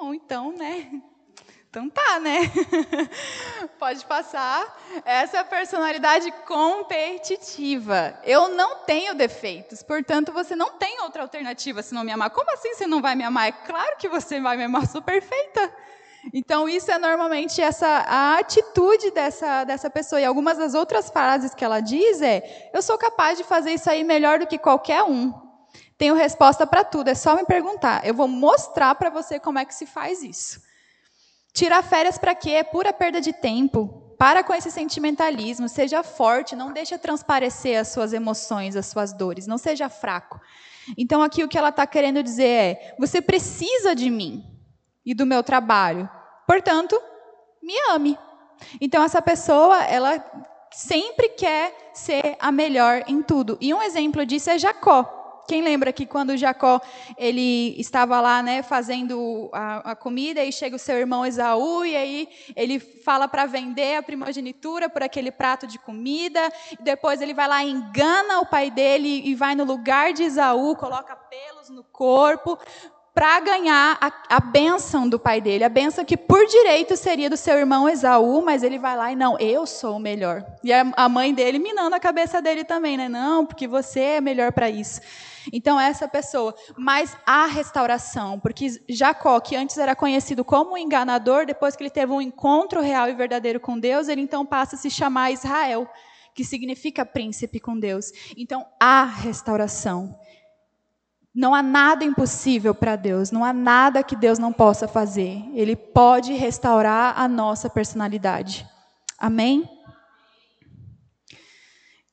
Bom, 0.00 0.14
então, 0.14 0.52
né? 0.52 0.88
Então 1.68 1.90
tá, 1.90 2.20
né? 2.20 2.38
Pode 3.80 4.06
passar. 4.06 4.80
Essa 5.04 5.38
é 5.38 5.40
a 5.40 5.44
personalidade 5.44 6.30
competitiva. 6.46 8.16
Eu 8.22 8.48
não 8.50 8.84
tenho 8.84 9.12
defeitos, 9.16 9.82
portanto, 9.82 10.32
você 10.32 10.54
não 10.54 10.70
tem 10.70 11.00
outra 11.02 11.22
alternativa 11.22 11.82
se 11.82 11.92
não 11.92 12.04
me 12.04 12.12
amar. 12.12 12.30
Como 12.30 12.48
assim 12.52 12.74
você 12.74 12.86
não 12.86 13.02
vai 13.02 13.16
me 13.16 13.24
amar? 13.24 13.48
É 13.48 13.52
claro 13.52 13.96
que 13.98 14.08
você 14.08 14.40
vai 14.40 14.56
me 14.56 14.62
amar, 14.64 14.86
sou 14.86 15.02
perfeita. 15.02 15.72
Então, 16.32 16.68
isso 16.68 16.92
é 16.92 16.98
normalmente 16.98 17.60
essa 17.60 17.88
a 17.88 18.38
atitude 18.38 19.10
dessa, 19.10 19.64
dessa 19.64 19.90
pessoa. 19.90 20.20
E 20.20 20.24
algumas 20.24 20.58
das 20.58 20.74
outras 20.74 21.10
frases 21.10 21.56
que 21.56 21.64
ela 21.64 21.80
diz 21.80 22.22
é: 22.22 22.70
Eu 22.72 22.82
sou 22.82 22.96
capaz 22.96 23.36
de 23.36 23.42
fazer 23.42 23.72
isso 23.72 23.90
aí 23.90 24.04
melhor 24.04 24.38
do 24.38 24.46
que 24.46 24.58
qualquer 24.58 25.02
um. 25.02 25.47
Tenho 25.98 26.14
resposta 26.14 26.64
para 26.64 26.84
tudo, 26.84 27.08
é 27.08 27.14
só 27.14 27.34
me 27.34 27.44
perguntar. 27.44 28.06
Eu 28.06 28.14
vou 28.14 28.28
mostrar 28.28 28.94
para 28.94 29.10
você 29.10 29.40
como 29.40 29.58
é 29.58 29.64
que 29.64 29.74
se 29.74 29.84
faz 29.84 30.22
isso. 30.22 30.62
Tirar 31.52 31.82
férias 31.82 32.16
para 32.16 32.36
quê? 32.36 32.52
É 32.52 32.62
pura 32.62 32.92
perda 32.92 33.20
de 33.20 33.32
tempo. 33.32 34.14
Para 34.16 34.44
com 34.44 34.54
esse 34.54 34.70
sentimentalismo, 34.70 35.68
seja 35.68 36.04
forte, 36.04 36.54
não 36.54 36.72
deixe 36.72 36.96
transparecer 36.98 37.80
as 37.80 37.88
suas 37.88 38.12
emoções, 38.12 38.76
as 38.76 38.86
suas 38.86 39.12
dores, 39.12 39.46
não 39.46 39.58
seja 39.58 39.88
fraco. 39.88 40.40
Então 40.96 41.22
aqui 41.22 41.42
o 41.42 41.48
que 41.48 41.58
ela 41.58 41.68
está 41.68 41.86
querendo 41.86 42.22
dizer 42.22 42.48
é: 42.48 42.96
você 42.98 43.20
precisa 43.20 43.94
de 43.94 44.08
mim 44.08 44.44
e 45.04 45.14
do 45.14 45.26
meu 45.26 45.42
trabalho, 45.42 46.08
portanto, 46.46 47.00
me 47.62 47.74
ame. 47.90 48.18
Então 48.80 49.02
essa 49.02 49.20
pessoa, 49.22 49.82
ela 49.84 50.24
sempre 50.72 51.28
quer 51.30 51.90
ser 51.94 52.36
a 52.38 52.52
melhor 52.52 53.02
em 53.06 53.22
tudo. 53.22 53.58
E 53.60 53.72
um 53.72 53.82
exemplo 53.82 54.24
disso 54.24 54.50
é 54.50 54.58
Jacó. 54.58 55.17
Quem 55.48 55.62
lembra 55.62 55.94
que 55.94 56.04
quando 56.04 56.36
Jacó 56.36 56.78
ele 57.16 57.74
estava 57.80 58.20
lá, 58.20 58.42
né, 58.42 58.62
fazendo 58.62 59.48
a, 59.50 59.92
a 59.92 59.96
comida 59.96 60.44
e 60.44 60.52
chega 60.52 60.76
o 60.76 60.78
seu 60.78 60.96
irmão 60.96 61.24
Esaú 61.24 61.86
e 61.86 61.96
aí 61.96 62.28
ele 62.54 62.78
fala 62.78 63.26
para 63.26 63.46
vender 63.46 63.96
a 63.96 64.02
primogenitura 64.02 64.90
por 64.90 65.02
aquele 65.02 65.32
prato 65.32 65.66
de 65.66 65.78
comida, 65.78 66.52
e 66.78 66.82
depois 66.82 67.22
ele 67.22 67.32
vai 67.32 67.48
lá 67.48 67.64
engana 67.64 68.40
o 68.40 68.46
pai 68.46 68.70
dele 68.70 69.22
e 69.24 69.34
vai 69.34 69.54
no 69.54 69.64
lugar 69.64 70.12
de 70.12 70.22
Esaú, 70.22 70.76
coloca 70.76 71.16
pelos 71.16 71.70
no 71.70 71.82
corpo 71.82 72.58
para 73.14 73.40
ganhar 73.40 73.98
a, 74.00 74.36
a 74.36 74.38
bênção 74.38 75.08
do 75.08 75.18
pai 75.18 75.40
dele, 75.40 75.64
a 75.64 75.68
bênção 75.68 76.04
que 76.04 76.16
por 76.16 76.46
direito 76.46 76.94
seria 76.94 77.28
do 77.28 77.36
seu 77.36 77.58
irmão 77.58 77.88
Esaú, 77.88 78.42
mas 78.42 78.62
ele 78.62 78.78
vai 78.78 78.96
lá 78.96 79.10
e 79.10 79.16
não, 79.16 79.36
eu 79.40 79.66
sou 79.66 79.96
o 79.96 79.98
melhor. 79.98 80.44
E 80.62 80.72
a, 80.72 80.86
a 80.94 81.08
mãe 81.08 81.34
dele 81.34 81.58
minando 81.58 81.96
a 81.96 81.98
cabeça 81.98 82.40
dele 82.42 82.64
também, 82.64 82.96
né? 82.96 83.08
Não, 83.08 83.44
porque 83.44 83.66
você 83.66 84.00
é 84.00 84.20
melhor 84.20 84.52
para 84.52 84.70
isso. 84.70 85.00
Então, 85.52 85.78
essa 85.80 86.08
pessoa. 86.08 86.54
Mas 86.76 87.16
há 87.26 87.46
restauração, 87.46 88.38
porque 88.38 88.66
Jacó, 88.88 89.40
que 89.40 89.56
antes 89.56 89.78
era 89.78 89.94
conhecido 89.94 90.44
como 90.44 90.76
enganador, 90.76 91.46
depois 91.46 91.76
que 91.76 91.82
ele 91.82 91.90
teve 91.90 92.12
um 92.12 92.20
encontro 92.20 92.80
real 92.80 93.08
e 93.08 93.14
verdadeiro 93.14 93.60
com 93.60 93.78
Deus, 93.78 94.08
ele 94.08 94.20
então 94.20 94.44
passa 94.44 94.76
a 94.76 94.78
se 94.78 94.90
chamar 94.90 95.30
Israel, 95.30 95.88
que 96.34 96.44
significa 96.44 97.04
príncipe 97.04 97.60
com 97.60 97.78
Deus. 97.78 98.12
Então, 98.36 98.64
há 98.80 99.04
restauração. 99.04 100.18
Não 101.34 101.54
há 101.54 101.62
nada 101.62 102.04
impossível 102.04 102.74
para 102.74 102.96
Deus, 102.96 103.30
não 103.30 103.44
há 103.44 103.52
nada 103.52 104.02
que 104.02 104.16
Deus 104.16 104.38
não 104.38 104.52
possa 104.52 104.88
fazer. 104.88 105.44
Ele 105.54 105.76
pode 105.76 106.32
restaurar 106.32 107.14
a 107.16 107.28
nossa 107.28 107.70
personalidade. 107.70 108.66
Amém? 109.18 109.77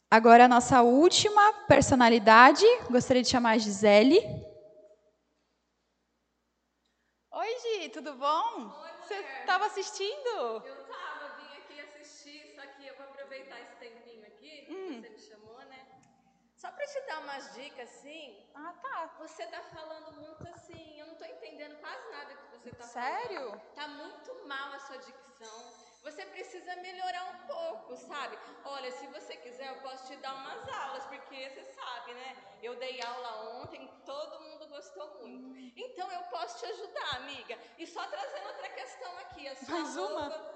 Agora, 0.10 0.46
a 0.46 0.48
nossa 0.48 0.82
última 0.82 1.52
personalidade, 1.68 2.66
gostaria 2.90 3.22
de 3.24 3.30
chamar 3.30 3.52
a 3.52 3.58
Gisele. 3.58 4.20
Oi, 7.32 7.60
Gi, 7.60 7.90
tudo 7.90 8.14
bom? 8.14 8.70
Você 9.02 9.16
estava 9.42 9.66
assistindo? 9.66 10.64
Eu 10.64 10.86
tava, 10.86 11.36
vim 11.38 11.58
aqui 11.58 11.80
assistir, 11.82 12.54
só 12.56 12.62
que 12.62 12.88
eu 12.88 12.96
vou 12.96 13.06
aproveitar 13.08 13.60
esse 13.62 13.76
tempinho 13.76 14.26
aqui, 14.28 14.66
que 14.66 14.74
Hum. 14.74 15.02
você 15.02 15.10
me 15.10 15.20
chamou, 15.20 15.58
né? 15.66 15.86
Só 16.56 16.72
pra 16.72 16.86
te 16.86 17.02
dar 17.08 17.20
umas 17.20 17.54
dicas 17.54 17.90
assim, 17.90 18.38
Ah, 18.56 18.74
tá. 18.82 19.16
você 19.20 19.46
tá 19.48 19.62
falando 19.74 20.14
muito 20.22 20.48
assim, 20.54 21.00
eu 21.00 21.08
não 21.08 21.16
tô 21.16 21.26
entendendo 21.26 21.78
quase 21.82 22.10
nada 22.12 22.34
que 22.36 22.58
você 22.58 22.72
tá 22.72 22.84
Sério? 22.86 23.36
falando. 23.50 23.62
Tá 23.76 23.88
muito 23.88 24.48
mal 24.48 24.72
a 24.74 24.80
sua 24.80 24.98
dicção. 24.98 25.95
Você 26.06 26.24
precisa 26.26 26.76
melhorar 26.88 27.24
um 27.34 27.38
pouco, 27.48 27.96
sabe? 27.98 28.38
Olha, 28.64 28.92
se 28.92 29.06
você 29.08 29.36
quiser, 29.38 29.68
eu 29.70 29.82
posso 29.82 30.06
te 30.08 30.16
dar 30.18 30.34
umas 30.36 30.68
aulas, 30.82 31.06
porque 31.06 31.50
você 31.50 31.64
sabe, 31.80 32.14
né? 32.14 32.30
Eu 32.62 32.76
dei 32.76 33.02
aula 33.02 33.32
ontem, 33.62 33.82
todo 34.06 34.40
mundo 34.42 34.68
gostou 34.68 35.08
muito. 35.28 35.80
Então 35.86 36.12
eu 36.12 36.22
posso 36.36 36.60
te 36.60 36.66
ajudar, 36.74 37.16
amiga. 37.18 37.58
E 37.80 37.88
só 37.88 38.06
trazendo 38.06 38.48
outra 38.48 38.70
questão 38.70 39.18
aqui, 39.24 39.48
a 39.48 39.56
sua 39.56 39.76
Mais 39.76 39.98
uma? 39.98 40.28
roupa 40.28 40.56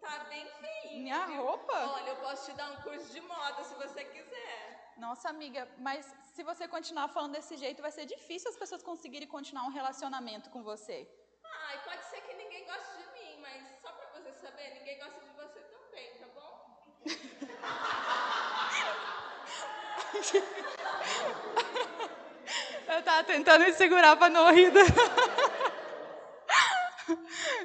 tá 0.00 0.18
bem 0.28 0.46
feinha. 0.60 1.02
Minha 1.02 1.26
viu? 1.26 1.42
roupa? 1.44 1.76
Olha, 1.96 2.10
eu 2.10 2.16
posso 2.16 2.50
te 2.50 2.56
dar 2.56 2.70
um 2.70 2.76
curso 2.82 3.12
de 3.12 3.20
moda 3.20 3.64
se 3.64 3.74
você 3.74 4.04
quiser. 4.04 4.94
Nossa, 4.96 5.28
amiga, 5.28 5.68
mas 5.78 6.06
se 6.34 6.42
você 6.44 6.68
continuar 6.68 7.08
falando 7.08 7.32
desse 7.32 7.56
jeito, 7.56 7.82
vai 7.82 7.90
ser 7.90 8.06
difícil 8.06 8.48
as 8.50 8.56
pessoas 8.56 8.82
conseguirem 8.82 9.26
continuar 9.26 9.64
um 9.64 9.70
relacionamento 9.80 10.50
com 10.50 10.62
você. 10.62 10.98
Ai, 11.42 11.82
pode 11.84 12.04
ser 12.04 12.20
que 12.20 12.34
ninguém 12.34 12.64
goste 12.66 12.96
de 12.98 13.06
mim, 13.18 13.40
mas 13.40 13.62
só 13.82 13.90
pra 13.92 14.06
você 14.14 14.32
saber, 14.34 14.74
ninguém 14.78 14.98
gosta 14.98 15.20
de 15.20 15.30
você 15.40 15.60
também, 15.60 16.14
tá 16.18 16.26
bom? 16.34 16.52
Eu 22.88 23.02
tava 23.02 23.24
tentando 23.24 23.64
me 23.64 23.72
segurar 23.72 24.16
pra 24.16 24.28
não 24.28 24.52
rir. 24.52 24.72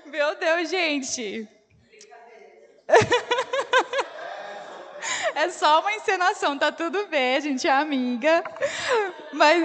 Meu 0.06 0.36
Deus, 0.36 0.70
gente. 0.70 1.48
É 5.36 5.50
só 5.50 5.80
uma 5.80 5.94
encenação, 5.94 6.58
tá 6.58 6.72
tudo 6.72 7.08
bem, 7.08 7.38
a 7.38 7.40
gente 7.40 7.68
é 7.68 7.72
amiga. 7.72 8.44
Mas 9.32 9.64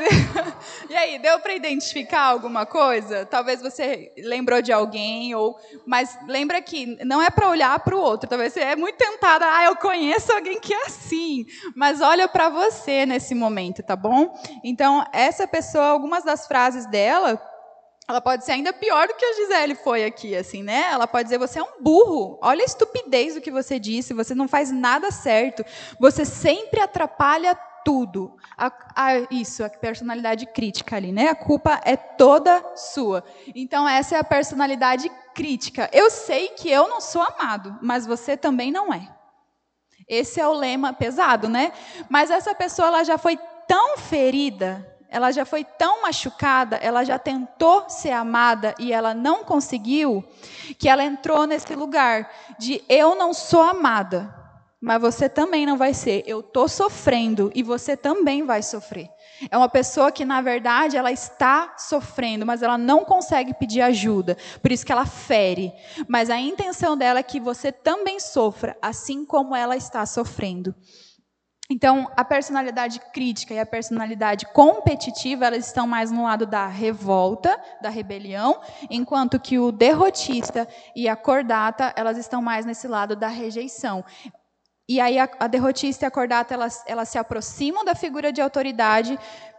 e 0.88 0.97
aí, 0.97 1.19
deu 1.19 1.38
para 1.41 1.55
identificar 1.55 2.23
alguma 2.23 2.67
coisa? 2.67 3.25
Talvez 3.26 3.61
você 3.61 4.12
lembrou 4.19 4.61
de 4.61 4.73
alguém 4.73 5.35
ou 5.35 5.59
mas 5.87 6.19
lembra 6.26 6.61
que 6.61 6.99
não 7.05 7.23
é 7.23 7.31
para 7.31 7.49
olhar 7.49 7.79
para 7.81 7.97
o 7.97 8.00
outro. 8.00 8.29
Talvez 8.29 8.53
você 8.53 8.61
é 8.61 8.76
muito 8.76 8.97
tentada, 8.97 9.47
ah, 9.47 9.64
eu 9.64 9.76
conheço 9.76 10.33
alguém 10.33 10.61
que 10.61 10.75
é 10.75 10.87
assim, 10.87 11.47
mas 11.75 12.00
olha 12.00 12.29
para 12.29 12.49
você 12.49 13.07
nesse 13.07 13.35
momento, 13.35 13.83
tá 13.83 13.97
bom? 13.97 14.35
Então, 14.62 15.05
essa 15.12 15.47
pessoa, 15.47 15.87
algumas 15.87 16.25
das 16.25 16.47
frases 16.47 16.87
dela, 16.87 17.41
ela 18.07 18.21
pode 18.21 18.45
ser 18.45 18.53
ainda 18.53 18.73
pior 18.73 19.09
do 19.09 19.14
que 19.14 19.25
a 19.25 19.33
Gisele 19.33 19.75
foi 19.75 20.05
aqui, 20.05 20.37
assim, 20.37 20.62
né? 20.62 20.88
Ela 20.91 21.07
pode 21.07 21.25
dizer: 21.25 21.38
você 21.38 21.59
é 21.59 21.62
um 21.62 21.81
burro. 21.81 22.38
Olha 22.43 22.62
a 22.62 22.67
estupidez 22.67 23.35
do 23.35 23.41
que 23.41 23.50
você 23.50 23.79
disse. 23.79 24.12
Você 24.12 24.35
não 24.35 24.47
faz 24.47 24.71
nada 24.71 25.11
certo. 25.11 25.64
Você 25.99 26.25
sempre 26.25 26.81
atrapalha 26.81 27.59
tudo. 27.85 28.37
A- 28.57 28.73
a- 28.95 29.26
isso, 29.31 29.62
a 29.64 29.69
personalidade 29.69 30.47
crítica 30.47 30.97
ali, 30.97 31.12
né? 31.12 31.29
A 31.29 31.35
culpa 31.35 31.81
é 31.85 31.97
toda 31.97 32.64
sua. 32.76 33.25
Então 33.55 33.88
essa 33.88 34.17
é 34.17 34.19
a 34.19 34.25
personalidade 34.25 35.11
crítica. 35.35 35.88
Eu 35.93 36.11
sei 36.11 36.49
que 36.49 36.71
eu 36.71 36.88
não 36.88 37.00
sou 37.00 37.23
amado, 37.23 37.79
mas 37.83 38.07
você 38.07 38.37
também 38.37 38.73
não 38.73 38.93
é. 38.93 39.09
Esse 40.09 40.41
é 40.41 40.47
o 40.47 40.53
lema 40.53 40.93
pesado, 40.93 41.49
né? 41.49 41.73
Mas 42.09 42.31
essa 42.31 42.55
pessoa 42.55 42.88
ela 42.88 43.05
já 43.05 43.19
foi 43.19 43.38
tão 43.67 43.97
ferida 43.97 44.91
ela 45.14 45.31
já 45.31 45.45
foi 45.45 45.62
tão 45.62 46.03
machucada, 46.03 46.75
ela 46.79 47.05
já 47.05 47.17
tentou 47.21 47.88
ser 47.88 48.11
amada 48.11 48.75
e 48.81 48.93
ela 48.93 49.14
não 49.14 49.45
conseguiu, 49.45 50.25
que 50.76 50.88
ela 50.88 51.05
entrou 51.05 51.47
nesse 51.47 51.73
lugar 51.76 52.29
de 52.59 52.83
eu 52.88 53.14
não 53.14 53.33
sou 53.33 53.62
amada, 53.62 54.35
mas 54.85 55.00
você 55.00 55.31
também 55.31 55.64
não 55.64 55.79
vai 55.79 55.95
ser. 55.95 56.23
Eu 56.26 56.41
estou 56.41 56.69
sofrendo 56.69 57.50
e 57.55 57.62
você 57.62 57.97
também 57.97 58.45
vai 58.45 58.62
sofrer. 58.62 59.09
É 59.50 59.57
uma 59.57 59.69
pessoa 59.69 60.12
que, 60.12 60.26
na 60.26 60.43
verdade, 60.43 60.99
ela 60.99 61.11
está 61.11 61.75
sofrendo, 61.79 62.45
mas 62.45 62.62
ela 62.62 62.76
não 62.76 63.03
consegue 63.03 63.55
pedir 63.55 63.81
ajuda. 63.81 64.37
Por 64.61 64.71
isso 64.71 64.85
que 64.85 64.93
ela 64.93 65.07
fere. 65.07 65.73
Mas 66.07 66.29
a 66.29 66.38
intenção 66.38 66.99
dela 66.99 67.21
é 67.21 67.23
que 67.23 67.41
você 67.41 67.73
também 67.73 68.21
sofra, 68.21 68.76
assim 68.83 69.25
como 69.25 69.57
ela 69.57 69.75
está 69.75 70.05
sofrendo. 70.05 70.75
Então, 71.71 72.11
a 72.14 72.23
personalidade 72.23 73.00
crítica 73.11 73.55
e 73.55 73.59
a 73.59 73.64
personalidade 73.64 74.45
competitiva, 74.53 75.47
elas 75.47 75.67
estão 75.67 75.87
mais 75.87 76.11
no 76.11 76.25
lado 76.25 76.45
da 76.45 76.67
revolta, 76.67 77.59
da 77.81 77.88
rebelião, 77.88 78.61
enquanto 78.91 79.41
que 79.41 79.59
o 79.59 79.73
derrotista 79.73 80.69
e 80.95 81.09
a 81.09 81.17
cordata, 81.17 81.91
elas 81.97 82.19
estão 82.19 82.43
mais 82.43 82.67
nesse 82.67 82.87
lado 82.87 83.17
da 83.17 83.29
rejeição. 83.29 84.05
E 84.88 85.00
aí 85.00 85.19
a, 85.19 85.29
a 85.41 85.47
derrotista 85.47 86.05
e 86.05 86.09
a 86.09 86.11
cordata, 86.11 86.53
elas, 86.53 86.83
elas 86.87 87.09
se 87.09 87.19
aproximam 87.19 87.85
da 87.85 87.95
figura 87.95 88.33
de 88.33 88.41
autoridade 88.41 89.19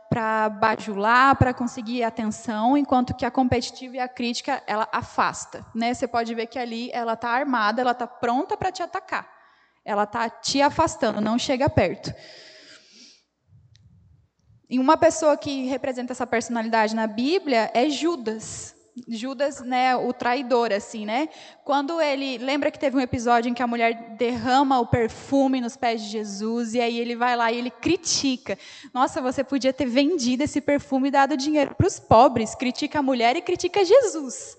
para 0.10 0.50
bajular, 0.50 1.36
para 1.36 1.53
conseguir 1.53 2.03
atenção, 2.03 2.77
enquanto 2.77 3.13
que 3.13 3.25
a 3.25 3.32
competitiva 3.32 3.96
e 3.96 4.00
a 4.00 4.08
crítica, 4.08 4.62
ela 4.67 4.88
afasta. 4.91 5.65
Né? 5.74 5.94
Você 5.94 6.08
pode 6.08 6.34
ver 6.36 6.46
que 6.46 6.60
ali 6.60 6.91
ela 6.94 7.13
está 7.13 7.29
armada, 7.29 7.82
ela 7.82 7.91
está 7.91 8.05
pronta 8.05 8.55
para 8.55 8.72
te 8.72 8.84
atacar. 8.84 9.27
Ela 9.84 10.03
está 10.03 10.29
te 10.29 10.62
afastando, 10.62 11.22
não 11.22 11.38
chega 11.38 11.70
perto. 11.70 12.13
E 14.70 14.79
uma 14.79 14.98
pessoa 14.98 15.38
que 15.38 15.65
representa 15.67 16.13
essa 16.13 16.25
personalidade 16.25 16.96
na 16.96 17.08
Bíblia 17.08 17.72
é 17.74 17.89
Judas. 17.89 18.75
Judas, 19.08 19.60
né, 19.60 19.94
o 19.96 20.14
traidor, 20.14 20.72
assim, 20.72 21.06
né? 21.06 21.28
Quando 21.66 22.00
ele 22.00 22.38
lembra 22.38 22.72
que 22.72 22.80
teve 22.80 22.96
um 22.96 23.02
episódio 23.02 23.50
em 23.50 23.54
que 23.54 23.62
a 23.62 23.68
mulher 23.68 24.16
derrama 24.18 24.80
o 24.80 24.88
perfume 24.88 25.60
nos 25.60 25.75
pés 25.75 26.02
de 26.02 26.08
Jesus 26.08 26.74
e 26.74 26.80
aí 26.80 26.98
ele 26.98 27.16
vai 27.16 27.36
lá 27.36 27.52
e 27.52 27.58
ele 27.58 27.70
critica. 27.70 28.58
Nossa, 28.94 29.22
você 29.22 29.44
podia 29.44 29.74
ter 29.74 29.86
vendido 29.86 30.44
esse 30.44 30.62
perfume 30.62 31.10
e 31.10 31.12
dado 31.12 31.36
dinheiro 31.36 31.75
para 31.75 31.88
os 31.88 32.00
pobres. 32.00 32.56
Critica 32.56 33.00
a 33.00 33.04
mulher 33.04 33.36
e 33.36 33.42
critica 33.42 33.84
Jesus. 33.84 34.58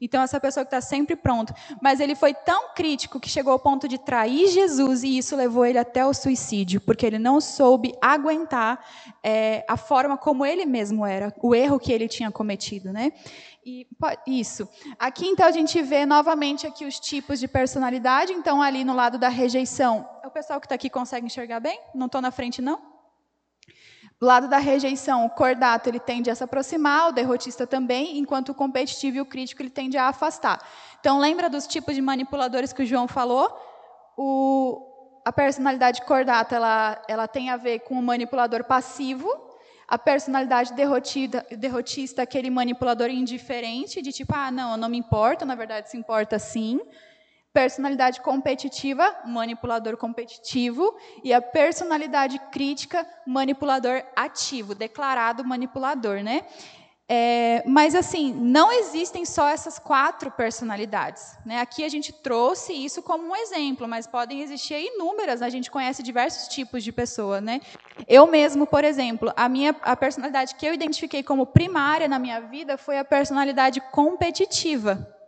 Então, 0.00 0.22
essa 0.22 0.38
pessoa 0.38 0.64
que 0.64 0.68
está 0.68 0.80
sempre 0.80 1.16
pronto. 1.16 1.52
Mas 1.82 2.00
ele 2.00 2.14
foi 2.14 2.32
tão 2.32 2.72
crítico 2.74 3.18
que 3.18 3.28
chegou 3.28 3.52
ao 3.52 3.58
ponto 3.58 3.88
de 3.88 3.98
trair 3.98 4.48
Jesus 4.48 5.02
e 5.02 5.18
isso 5.18 5.34
levou 5.34 5.66
ele 5.66 5.78
até 5.78 6.04
o 6.06 6.14
suicídio, 6.14 6.80
porque 6.80 7.04
ele 7.04 7.18
não 7.18 7.40
soube 7.40 7.94
aguentar 8.00 8.84
é, 9.22 9.64
a 9.68 9.76
forma 9.76 10.16
como 10.16 10.46
ele 10.46 10.64
mesmo 10.64 11.04
era, 11.04 11.34
o 11.42 11.54
erro 11.54 11.78
que 11.78 11.92
ele 11.92 12.08
tinha 12.08 12.30
cometido, 12.30 12.92
né? 12.92 13.12
E, 13.64 13.86
isso. 14.26 14.68
Aqui, 14.98 15.26
então, 15.26 15.46
a 15.46 15.50
gente 15.50 15.82
vê 15.82 16.06
novamente 16.06 16.66
aqui 16.66 16.86
os 16.86 16.98
tipos 16.98 17.38
de 17.38 17.46
personalidade. 17.46 18.32
Então, 18.32 18.62
ali 18.62 18.84
no 18.84 18.94
lado 18.94 19.18
da 19.18 19.28
rejeição, 19.28 20.08
o 20.24 20.30
pessoal 20.30 20.60
que 20.60 20.66
está 20.66 20.74
aqui 20.74 20.88
consegue 20.88 21.26
enxergar 21.26 21.60
bem? 21.60 21.78
Não 21.94 22.06
estou 22.06 22.20
na 22.20 22.30
frente, 22.30 22.62
não? 22.62 22.90
Do 24.18 24.26
lado 24.26 24.48
da 24.48 24.58
rejeição, 24.58 25.24
o 25.24 25.30
cordato 25.30 25.88
ele 25.88 25.98
tende 25.98 26.30
a 26.30 26.34
se 26.34 26.44
aproximar, 26.44 27.08
o 27.08 27.12
derrotista 27.12 27.66
também, 27.66 28.18
enquanto 28.18 28.50
o 28.50 28.54
competitivo 28.54 29.16
e 29.16 29.20
o 29.20 29.26
crítico 29.26 29.62
ele 29.62 29.70
tende 29.70 29.96
a 29.96 30.08
afastar. 30.08 30.62
Então, 31.00 31.18
lembra 31.18 31.48
dos 31.48 31.66
tipos 31.66 31.94
de 31.94 32.02
manipuladores 32.02 32.70
que 32.70 32.82
o 32.82 32.86
João 32.86 33.08
falou? 33.08 33.50
O, 34.18 35.22
a 35.24 35.32
personalidade 35.32 36.02
cordata 36.02 36.54
ela, 36.54 37.02
ela 37.08 37.26
tem 37.26 37.48
a 37.48 37.56
ver 37.56 37.80
com 37.80 37.98
o 37.98 38.02
manipulador 38.02 38.64
passivo, 38.64 39.49
a 39.90 39.98
personalidade 39.98 40.72
derrotida, 40.72 41.44
derrotista, 41.50 42.22
aquele 42.22 42.48
manipulador 42.48 43.10
indiferente, 43.10 44.00
de 44.00 44.12
tipo, 44.12 44.32
ah, 44.32 44.48
não, 44.48 44.76
não 44.76 44.88
me 44.88 44.96
importa, 44.96 45.44
na 45.44 45.56
verdade 45.56 45.90
se 45.90 45.96
importa 45.96 46.38
sim. 46.38 46.80
Personalidade 47.52 48.20
competitiva, 48.20 49.04
manipulador 49.26 49.96
competitivo. 49.96 50.96
E 51.24 51.32
a 51.32 51.42
personalidade 51.42 52.38
crítica, 52.52 53.04
manipulador 53.26 54.04
ativo, 54.14 54.76
declarado 54.76 55.44
manipulador, 55.44 56.22
né? 56.22 56.46
É, 57.12 57.64
mas, 57.66 57.96
assim, 57.96 58.32
não 58.32 58.70
existem 58.70 59.24
só 59.24 59.48
essas 59.48 59.80
quatro 59.80 60.30
personalidades. 60.30 61.36
Né? 61.44 61.60
Aqui 61.60 61.82
a 61.82 61.88
gente 61.88 62.12
trouxe 62.12 62.72
isso 62.72 63.02
como 63.02 63.26
um 63.26 63.34
exemplo, 63.34 63.88
mas 63.88 64.06
podem 64.06 64.42
existir 64.42 64.76
inúmeras. 64.94 65.42
A 65.42 65.48
gente 65.48 65.72
conhece 65.72 66.04
diversos 66.04 66.46
tipos 66.46 66.84
de 66.84 66.92
pessoa. 66.92 67.40
Né? 67.40 67.60
Eu 68.06 68.28
mesmo, 68.28 68.64
por 68.64 68.84
exemplo, 68.84 69.32
a 69.36 69.48
minha 69.48 69.74
a 69.82 69.96
personalidade 69.96 70.54
que 70.54 70.64
eu 70.64 70.72
identifiquei 70.72 71.20
como 71.20 71.44
primária 71.44 72.06
na 72.06 72.16
minha 72.16 72.40
vida 72.42 72.78
foi 72.78 72.96
a 72.96 73.04
personalidade 73.04 73.80
competitiva. 73.90 75.19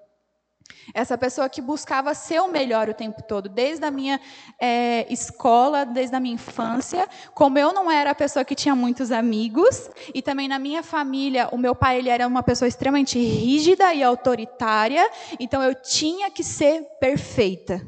Essa 0.94 1.16
pessoa 1.16 1.48
que 1.48 1.60
buscava 1.60 2.14
ser 2.14 2.40
o 2.40 2.48
melhor 2.48 2.88
o 2.88 2.94
tempo 2.94 3.22
todo, 3.22 3.48
desde 3.48 3.84
a 3.84 3.90
minha 3.90 4.20
é, 4.58 5.06
escola, 5.12 5.84
desde 5.84 6.14
a 6.14 6.20
minha 6.20 6.34
infância. 6.34 7.08
Como 7.34 7.58
eu 7.58 7.72
não 7.72 7.90
era 7.90 8.10
a 8.10 8.14
pessoa 8.14 8.44
que 8.44 8.54
tinha 8.54 8.74
muitos 8.74 9.10
amigos, 9.12 9.90
e 10.14 10.20
também 10.20 10.48
na 10.48 10.58
minha 10.58 10.82
família, 10.82 11.48
o 11.52 11.58
meu 11.58 11.74
pai 11.74 11.98
ele 11.98 12.08
era 12.08 12.26
uma 12.26 12.42
pessoa 12.42 12.68
extremamente 12.68 13.18
rígida 13.18 13.92
e 13.94 14.02
autoritária, 14.02 15.08
então 15.38 15.62
eu 15.62 15.74
tinha 15.74 16.30
que 16.30 16.42
ser 16.42 16.82
perfeita. 17.00 17.80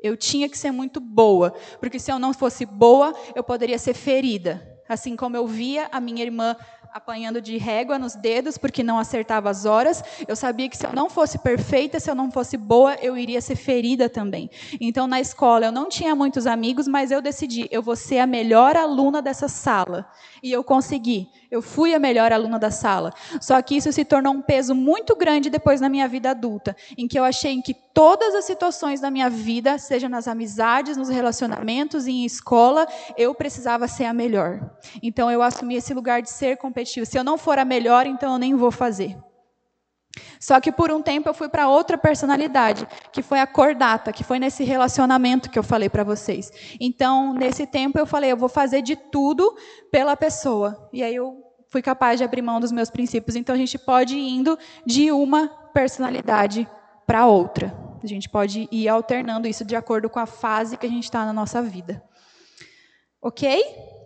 Eu 0.00 0.16
tinha 0.16 0.48
que 0.48 0.56
ser 0.56 0.70
muito 0.70 1.00
boa, 1.00 1.52
porque 1.80 1.98
se 1.98 2.10
eu 2.10 2.18
não 2.18 2.32
fosse 2.32 2.64
boa, 2.64 3.12
eu 3.34 3.42
poderia 3.42 3.78
ser 3.78 3.94
ferida. 3.94 4.78
Assim 4.88 5.16
como 5.16 5.36
eu 5.36 5.46
via 5.46 5.88
a 5.92 6.00
minha 6.00 6.22
irmã 6.22 6.56
apanhando 6.92 7.40
de 7.40 7.56
régua 7.56 7.98
nos 7.98 8.14
dedos 8.14 8.56
porque 8.56 8.82
não 8.82 8.98
acertava 8.98 9.50
as 9.50 9.64
horas. 9.64 10.02
Eu 10.26 10.34
sabia 10.34 10.68
que 10.68 10.76
se 10.76 10.86
eu 10.86 10.92
não 10.92 11.08
fosse 11.10 11.38
perfeita, 11.38 12.00
se 12.00 12.10
eu 12.10 12.14
não 12.14 12.30
fosse 12.30 12.56
boa, 12.56 12.94
eu 12.96 13.16
iria 13.16 13.40
ser 13.40 13.56
ferida 13.56 14.08
também. 14.08 14.50
Então, 14.80 15.06
na 15.06 15.20
escola, 15.20 15.66
eu 15.66 15.72
não 15.72 15.88
tinha 15.88 16.14
muitos 16.14 16.46
amigos, 16.46 16.88
mas 16.88 17.10
eu 17.10 17.20
decidi, 17.20 17.68
eu 17.70 17.82
vou 17.82 17.96
ser 17.96 18.18
a 18.18 18.26
melhor 18.26 18.76
aluna 18.76 19.20
dessa 19.20 19.48
sala. 19.48 20.10
E 20.42 20.52
eu 20.52 20.64
consegui. 20.64 21.28
Eu 21.50 21.62
fui 21.62 21.94
a 21.94 21.98
melhor 21.98 22.32
aluna 22.32 22.58
da 22.58 22.70
sala. 22.70 23.12
Só 23.40 23.60
que 23.62 23.76
isso 23.76 23.90
se 23.92 24.04
tornou 24.04 24.34
um 24.34 24.42
peso 24.42 24.74
muito 24.74 25.16
grande 25.16 25.48
depois 25.48 25.80
na 25.80 25.88
minha 25.88 26.06
vida 26.06 26.30
adulta, 26.30 26.76
em 26.96 27.08
que 27.08 27.18
eu 27.18 27.24
achei 27.24 27.60
que 27.62 27.74
todas 27.94 28.34
as 28.34 28.44
situações 28.44 29.00
da 29.00 29.10
minha 29.10 29.30
vida, 29.30 29.78
seja 29.78 30.08
nas 30.08 30.28
amizades, 30.28 30.96
nos 30.96 31.08
relacionamentos 31.08 32.06
e 32.06 32.12
em 32.12 32.24
escola, 32.24 32.86
eu 33.16 33.34
precisava 33.34 33.88
ser 33.88 34.04
a 34.04 34.12
melhor. 34.12 34.60
Então 35.02 35.30
eu 35.30 35.42
assumi 35.42 35.76
esse 35.76 35.94
lugar 35.94 36.22
de 36.22 36.30
ser 36.30 36.56
competitivo. 36.58 37.06
Se 37.06 37.18
eu 37.18 37.24
não 37.24 37.38
for 37.38 37.58
a 37.58 37.64
melhor, 37.64 38.06
então 38.06 38.32
eu 38.32 38.38
nem 38.38 38.54
vou 38.54 38.70
fazer. 38.70 39.16
Só 40.40 40.60
que 40.60 40.72
por 40.72 40.90
um 40.90 41.02
tempo 41.02 41.28
eu 41.28 41.34
fui 41.34 41.48
para 41.48 41.68
outra 41.68 41.98
personalidade, 41.98 42.86
que 43.12 43.22
foi 43.22 43.40
a 43.40 43.46
cordata, 43.46 44.12
que 44.12 44.24
foi 44.24 44.38
nesse 44.38 44.64
relacionamento 44.64 45.50
que 45.50 45.58
eu 45.58 45.62
falei 45.62 45.88
para 45.88 46.04
vocês. 46.04 46.50
Então, 46.80 47.32
nesse 47.32 47.66
tempo 47.66 47.98
eu 47.98 48.06
falei, 48.06 48.32
eu 48.32 48.36
vou 48.36 48.48
fazer 48.48 48.82
de 48.82 48.96
tudo 48.96 49.56
pela 49.90 50.16
pessoa. 50.16 50.88
E 50.92 51.02
aí 51.02 51.14
eu 51.14 51.42
fui 51.68 51.82
capaz 51.82 52.18
de 52.18 52.24
abrir 52.24 52.42
mão 52.42 52.60
dos 52.60 52.72
meus 52.72 52.90
princípios. 52.90 53.36
Então 53.36 53.54
a 53.54 53.58
gente 53.58 53.78
pode 53.78 54.16
ir 54.16 54.28
indo 54.28 54.58
de 54.84 55.12
uma 55.12 55.48
personalidade 55.72 56.68
para 57.06 57.26
outra. 57.26 57.74
A 58.02 58.06
gente 58.06 58.28
pode 58.28 58.68
ir 58.70 58.88
alternando 58.88 59.48
isso 59.48 59.64
de 59.64 59.74
acordo 59.74 60.08
com 60.08 60.18
a 60.18 60.26
fase 60.26 60.76
que 60.76 60.86
a 60.86 60.90
gente 60.90 61.04
está 61.04 61.24
na 61.24 61.32
nossa 61.32 61.60
vida. 61.62 62.02
Ok? 63.20 63.60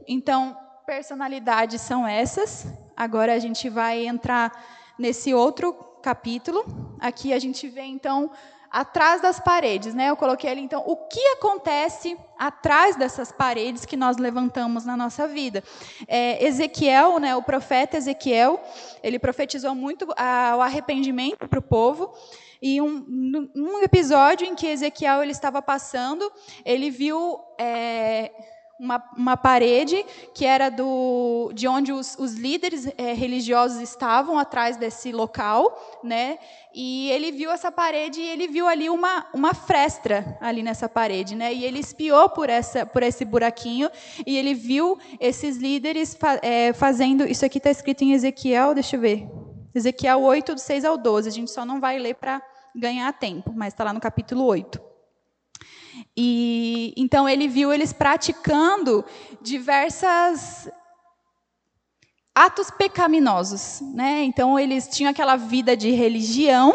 Então, 0.08 0.56
personalidades 0.86 1.80
são 1.80 2.06
essas. 2.06 2.66
Agora 2.96 3.34
a 3.34 3.38
gente 3.38 3.68
vai 3.68 4.06
entrar 4.06 4.52
nesse 4.98 5.34
outro 5.34 5.74
capítulo. 6.02 6.64
Aqui 7.00 7.32
a 7.32 7.38
gente 7.38 7.68
vê, 7.68 7.82
então, 7.82 8.30
atrás 8.70 9.20
das 9.20 9.38
paredes. 9.38 9.94
Né? 9.94 10.10
Eu 10.10 10.16
coloquei 10.16 10.50
ali, 10.50 10.62
então, 10.62 10.82
o 10.86 10.96
que 10.96 11.20
acontece 11.28 12.16
atrás 12.38 12.96
dessas 12.96 13.30
paredes 13.30 13.84
que 13.84 13.96
nós 13.96 14.16
levantamos 14.16 14.84
na 14.84 14.96
nossa 14.96 15.28
vida. 15.28 15.62
É, 16.08 16.44
Ezequiel, 16.44 17.18
né, 17.18 17.36
o 17.36 17.42
profeta 17.42 17.96
Ezequiel, 17.96 18.60
ele 19.02 19.18
profetizou 19.18 19.74
muito 19.74 20.08
a, 20.16 20.56
o 20.56 20.60
arrependimento 20.62 21.46
para 21.46 21.58
o 21.58 21.62
povo. 21.62 22.12
E 22.60 22.80
um, 22.80 23.50
um, 23.56 23.82
episódio 23.82 24.46
em 24.46 24.54
que 24.54 24.68
Ezequiel 24.68 25.20
ele 25.22 25.32
estava 25.32 25.60
passando, 25.60 26.32
ele 26.64 26.90
viu 26.90 27.40
é, 27.58 28.30
uma, 28.78 29.02
uma 29.16 29.36
parede 29.36 30.04
que 30.34 30.44
era 30.44 30.68
do, 30.68 31.52
de 31.54 31.68
onde 31.68 31.92
os, 31.92 32.16
os 32.18 32.34
líderes 32.34 32.86
é, 32.98 33.12
religiosos 33.12 33.80
estavam 33.80 34.38
atrás 34.38 34.76
desse 34.76 35.12
local, 35.12 36.00
né? 36.02 36.38
E 36.74 37.10
ele 37.10 37.30
viu 37.30 37.50
essa 37.50 37.70
parede 37.70 38.20
e 38.20 38.28
ele 38.28 38.48
viu 38.48 38.66
ali 38.66 38.90
uma, 38.90 39.26
uma 39.32 39.54
fresta 39.54 40.36
ali 40.40 40.62
nessa 40.62 40.88
parede, 40.88 41.34
né? 41.34 41.52
E 41.52 41.64
ele 41.64 41.78
espiou 41.78 42.28
por 42.30 42.48
essa 42.48 42.84
por 42.84 43.02
esse 43.02 43.24
buraquinho 43.24 43.90
e 44.26 44.36
ele 44.36 44.54
viu 44.54 44.98
esses 45.20 45.56
líderes 45.58 46.14
fa, 46.14 46.40
é, 46.42 46.72
fazendo. 46.72 47.24
Isso 47.24 47.44
aqui 47.44 47.58
está 47.58 47.70
escrito 47.70 48.02
em 48.02 48.12
Ezequiel, 48.12 48.74
deixa 48.74 48.96
eu 48.96 49.00
ver. 49.00 49.28
Ezequiel 49.74 50.20
8, 50.20 50.54
do 50.54 50.60
6 50.60 50.84
ao 50.84 50.98
12. 50.98 51.28
A 51.28 51.32
gente 51.32 51.50
só 51.50 51.64
não 51.64 51.80
vai 51.80 51.98
ler 51.98 52.14
para 52.14 52.42
ganhar 52.74 53.12
tempo, 53.12 53.52
mas 53.54 53.72
está 53.72 53.84
lá 53.84 53.92
no 53.92 54.00
capítulo 54.00 54.44
8. 54.44 54.91
E 56.16 56.94
então 56.96 57.28
ele 57.28 57.48
viu 57.48 57.72
eles 57.72 57.92
praticando 57.92 59.04
diversas 59.40 60.70
atos 62.34 62.70
pecaminosos, 62.70 63.80
né? 63.94 64.22
Então 64.24 64.58
eles 64.58 64.88
tinham 64.88 65.10
aquela 65.10 65.36
vida 65.36 65.76
de 65.76 65.90
religião, 65.90 66.72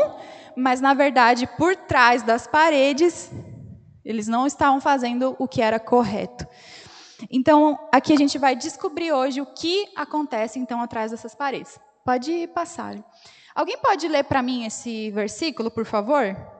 mas 0.56 0.80
na 0.82 0.94
verdade 0.94 1.48
por 1.58 1.76
trás 1.76 2.22
das 2.24 2.46
paredes 2.46 3.32
eles 4.06 4.28
não 4.28 4.48
estavam 4.48 4.80
fazendo 4.80 5.36
o 5.38 5.48
que 5.48 5.62
era 5.62 5.80
correto. 5.80 6.48
Então 7.32 7.78
aqui 7.92 8.14
a 8.14 8.18
gente 8.18 8.38
vai 8.38 8.56
descobrir 8.56 9.12
hoje 9.12 9.42
o 9.42 9.46
que 9.46 9.88
acontece 9.96 10.60
então 10.60 10.82
atrás 10.82 11.12
dessas 11.12 11.34
paredes. 11.34 11.80
Pode 12.06 12.48
passar. 12.48 12.96
Alguém 13.56 13.78
pode 13.80 14.08
ler 14.08 14.24
para 14.24 14.42
mim 14.42 14.66
esse 14.66 15.10
versículo, 15.12 15.72
por 15.72 15.84
favor? 15.84 16.57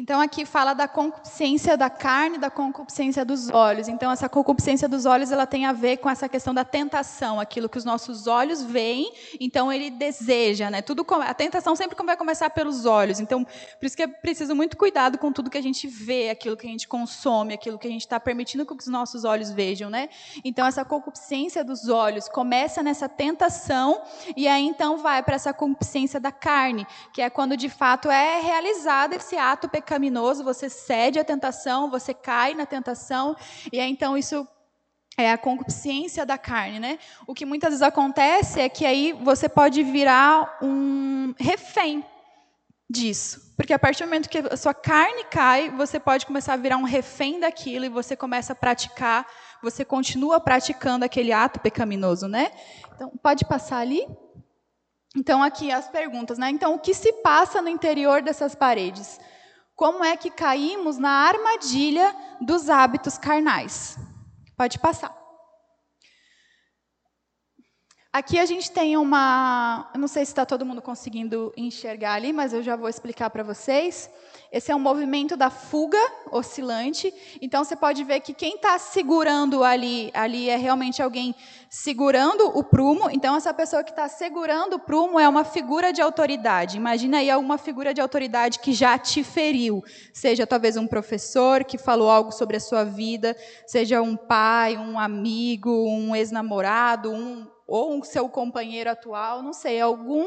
Então 0.00 0.18
aqui 0.18 0.46
fala 0.46 0.72
da 0.72 0.88
concupiscência 0.88 1.76
da 1.76 1.90
carne, 1.90 2.38
da 2.38 2.48
concupiscência 2.48 3.22
dos 3.22 3.50
olhos. 3.50 3.86
Então 3.86 4.10
essa 4.10 4.30
concupiscência 4.30 4.88
dos 4.88 5.04
olhos, 5.04 5.30
ela 5.30 5.46
tem 5.46 5.66
a 5.66 5.74
ver 5.74 5.98
com 5.98 6.08
essa 6.08 6.26
questão 6.26 6.54
da 6.54 6.64
tentação, 6.64 7.38
aquilo 7.38 7.68
que 7.68 7.76
os 7.76 7.84
nossos 7.84 8.26
olhos 8.26 8.62
veem, 8.62 9.12
então 9.38 9.70
ele 9.70 9.90
deseja, 9.90 10.70
né? 10.70 10.80
Tudo 10.80 11.04
a 11.10 11.34
tentação 11.34 11.76
sempre 11.76 12.02
vai 12.02 12.16
começar 12.16 12.48
pelos 12.48 12.86
olhos. 12.86 13.20
Então 13.20 13.44
por 13.44 13.84
isso 13.84 13.94
que 13.94 14.02
é 14.02 14.06
preciso 14.06 14.56
muito 14.56 14.74
cuidado 14.74 15.18
com 15.18 15.30
tudo 15.30 15.50
que 15.50 15.58
a 15.58 15.62
gente 15.62 15.86
vê, 15.86 16.30
aquilo 16.30 16.56
que 16.56 16.66
a 16.66 16.70
gente 16.70 16.88
consome, 16.88 17.52
aquilo 17.52 17.78
que 17.78 17.86
a 17.86 17.90
gente 17.90 18.00
está 18.00 18.18
permitindo 18.18 18.64
que 18.64 18.72
os 18.72 18.86
nossos 18.86 19.24
olhos 19.24 19.50
vejam, 19.50 19.90
né? 19.90 20.08
Então 20.42 20.66
essa 20.66 20.82
concupiscência 20.82 21.62
dos 21.62 21.90
olhos 21.90 22.26
começa 22.26 22.82
nessa 22.82 23.06
tentação 23.06 24.00
e 24.34 24.48
aí 24.48 24.64
então 24.64 24.96
vai 24.96 25.22
para 25.22 25.34
essa 25.34 25.52
concupiscência 25.52 26.18
da 26.18 26.32
carne, 26.32 26.86
que 27.12 27.20
é 27.20 27.28
quando 27.28 27.54
de 27.54 27.68
fato 27.68 28.10
é 28.10 28.40
realizado 28.40 29.12
esse 29.12 29.36
ato 29.36 29.68
pecaminoso, 29.68 29.89
você 30.42 30.68
cede 30.68 31.18
à 31.18 31.24
tentação, 31.24 31.90
você 31.90 32.12
cai 32.12 32.54
na 32.54 32.66
tentação, 32.66 33.36
e 33.72 33.80
aí, 33.80 33.90
então 33.90 34.16
isso 34.16 34.46
é 35.16 35.30
a 35.30 35.38
concupiscência 35.38 36.24
da 36.24 36.38
carne, 36.38 36.78
né? 36.78 36.98
O 37.26 37.34
que 37.34 37.44
muitas 37.44 37.70
vezes 37.70 37.82
acontece 37.82 38.60
é 38.60 38.68
que 38.68 38.86
aí 38.86 39.12
você 39.12 39.48
pode 39.48 39.82
virar 39.82 40.58
um 40.62 41.34
refém 41.38 42.04
disso. 42.88 43.52
Porque 43.56 43.72
a 43.72 43.78
partir 43.78 44.02
do 44.02 44.06
momento 44.06 44.28
que 44.28 44.38
a 44.38 44.56
sua 44.56 44.74
carne 44.74 45.24
cai, 45.24 45.70
você 45.70 46.00
pode 46.00 46.26
começar 46.26 46.54
a 46.54 46.56
virar 46.56 46.76
um 46.76 46.84
refém 46.84 47.38
daquilo 47.38 47.84
e 47.84 47.88
você 47.88 48.16
começa 48.16 48.52
a 48.52 48.56
praticar, 48.56 49.26
você 49.62 49.84
continua 49.84 50.40
praticando 50.40 51.04
aquele 51.04 51.32
ato 51.32 51.60
pecaminoso, 51.60 52.26
né? 52.26 52.50
Então, 52.94 53.12
pode 53.22 53.44
passar 53.44 53.78
ali? 53.78 54.06
Então, 55.16 55.42
aqui 55.42 55.70
as 55.70 55.88
perguntas, 55.88 56.38
né? 56.38 56.50
Então, 56.50 56.74
o 56.74 56.78
que 56.78 56.94
se 56.94 57.12
passa 57.14 57.60
no 57.60 57.68
interior 57.68 58.22
dessas 58.22 58.54
paredes? 58.54 59.20
Como 59.80 60.04
é 60.04 60.14
que 60.14 60.30
caímos 60.30 60.98
na 60.98 61.08
armadilha 61.08 62.14
dos 62.38 62.68
hábitos 62.68 63.16
carnais. 63.16 63.96
Pode 64.54 64.78
passar. 64.78 65.19
Aqui 68.12 68.40
a 68.40 68.44
gente 68.44 68.72
tem 68.72 68.96
uma. 68.96 69.88
Não 69.96 70.08
sei 70.08 70.24
se 70.24 70.32
está 70.32 70.44
todo 70.44 70.66
mundo 70.66 70.82
conseguindo 70.82 71.52
enxergar 71.56 72.14
ali, 72.14 72.32
mas 72.32 72.52
eu 72.52 72.60
já 72.60 72.74
vou 72.74 72.88
explicar 72.88 73.30
para 73.30 73.44
vocês. 73.44 74.10
Esse 74.50 74.72
é 74.72 74.74
um 74.74 74.80
movimento 74.80 75.36
da 75.36 75.48
fuga 75.48 75.96
oscilante. 76.32 77.14
Então 77.40 77.62
você 77.62 77.76
pode 77.76 78.02
ver 78.02 78.18
que 78.18 78.34
quem 78.34 78.56
está 78.56 78.76
segurando 78.80 79.62
ali, 79.62 80.10
ali 80.12 80.48
é 80.48 80.56
realmente 80.56 81.00
alguém 81.00 81.36
segurando 81.68 82.48
o 82.48 82.64
prumo. 82.64 83.08
Então 83.12 83.36
essa 83.36 83.54
pessoa 83.54 83.84
que 83.84 83.90
está 83.90 84.08
segurando 84.08 84.74
o 84.74 84.80
prumo 84.80 85.20
é 85.20 85.28
uma 85.28 85.44
figura 85.44 85.92
de 85.92 86.02
autoridade. 86.02 86.76
Imagina 86.76 87.18
aí 87.18 87.30
alguma 87.30 87.58
figura 87.58 87.94
de 87.94 88.00
autoridade 88.00 88.58
que 88.58 88.72
já 88.72 88.98
te 88.98 89.22
feriu, 89.22 89.84
seja 90.12 90.44
talvez 90.44 90.76
um 90.76 90.88
professor 90.88 91.62
que 91.62 91.78
falou 91.78 92.10
algo 92.10 92.32
sobre 92.32 92.56
a 92.56 92.60
sua 92.60 92.82
vida, 92.82 93.36
seja 93.68 94.02
um 94.02 94.16
pai, 94.16 94.76
um 94.76 94.98
amigo, 94.98 95.70
um 95.70 96.16
ex-namorado, 96.16 97.12
um 97.12 97.46
ou 97.70 97.94
um 97.94 98.02
seu 98.02 98.28
companheiro 98.28 98.90
atual, 98.90 99.42
não 99.42 99.52
sei, 99.52 99.80
algum 99.80 100.26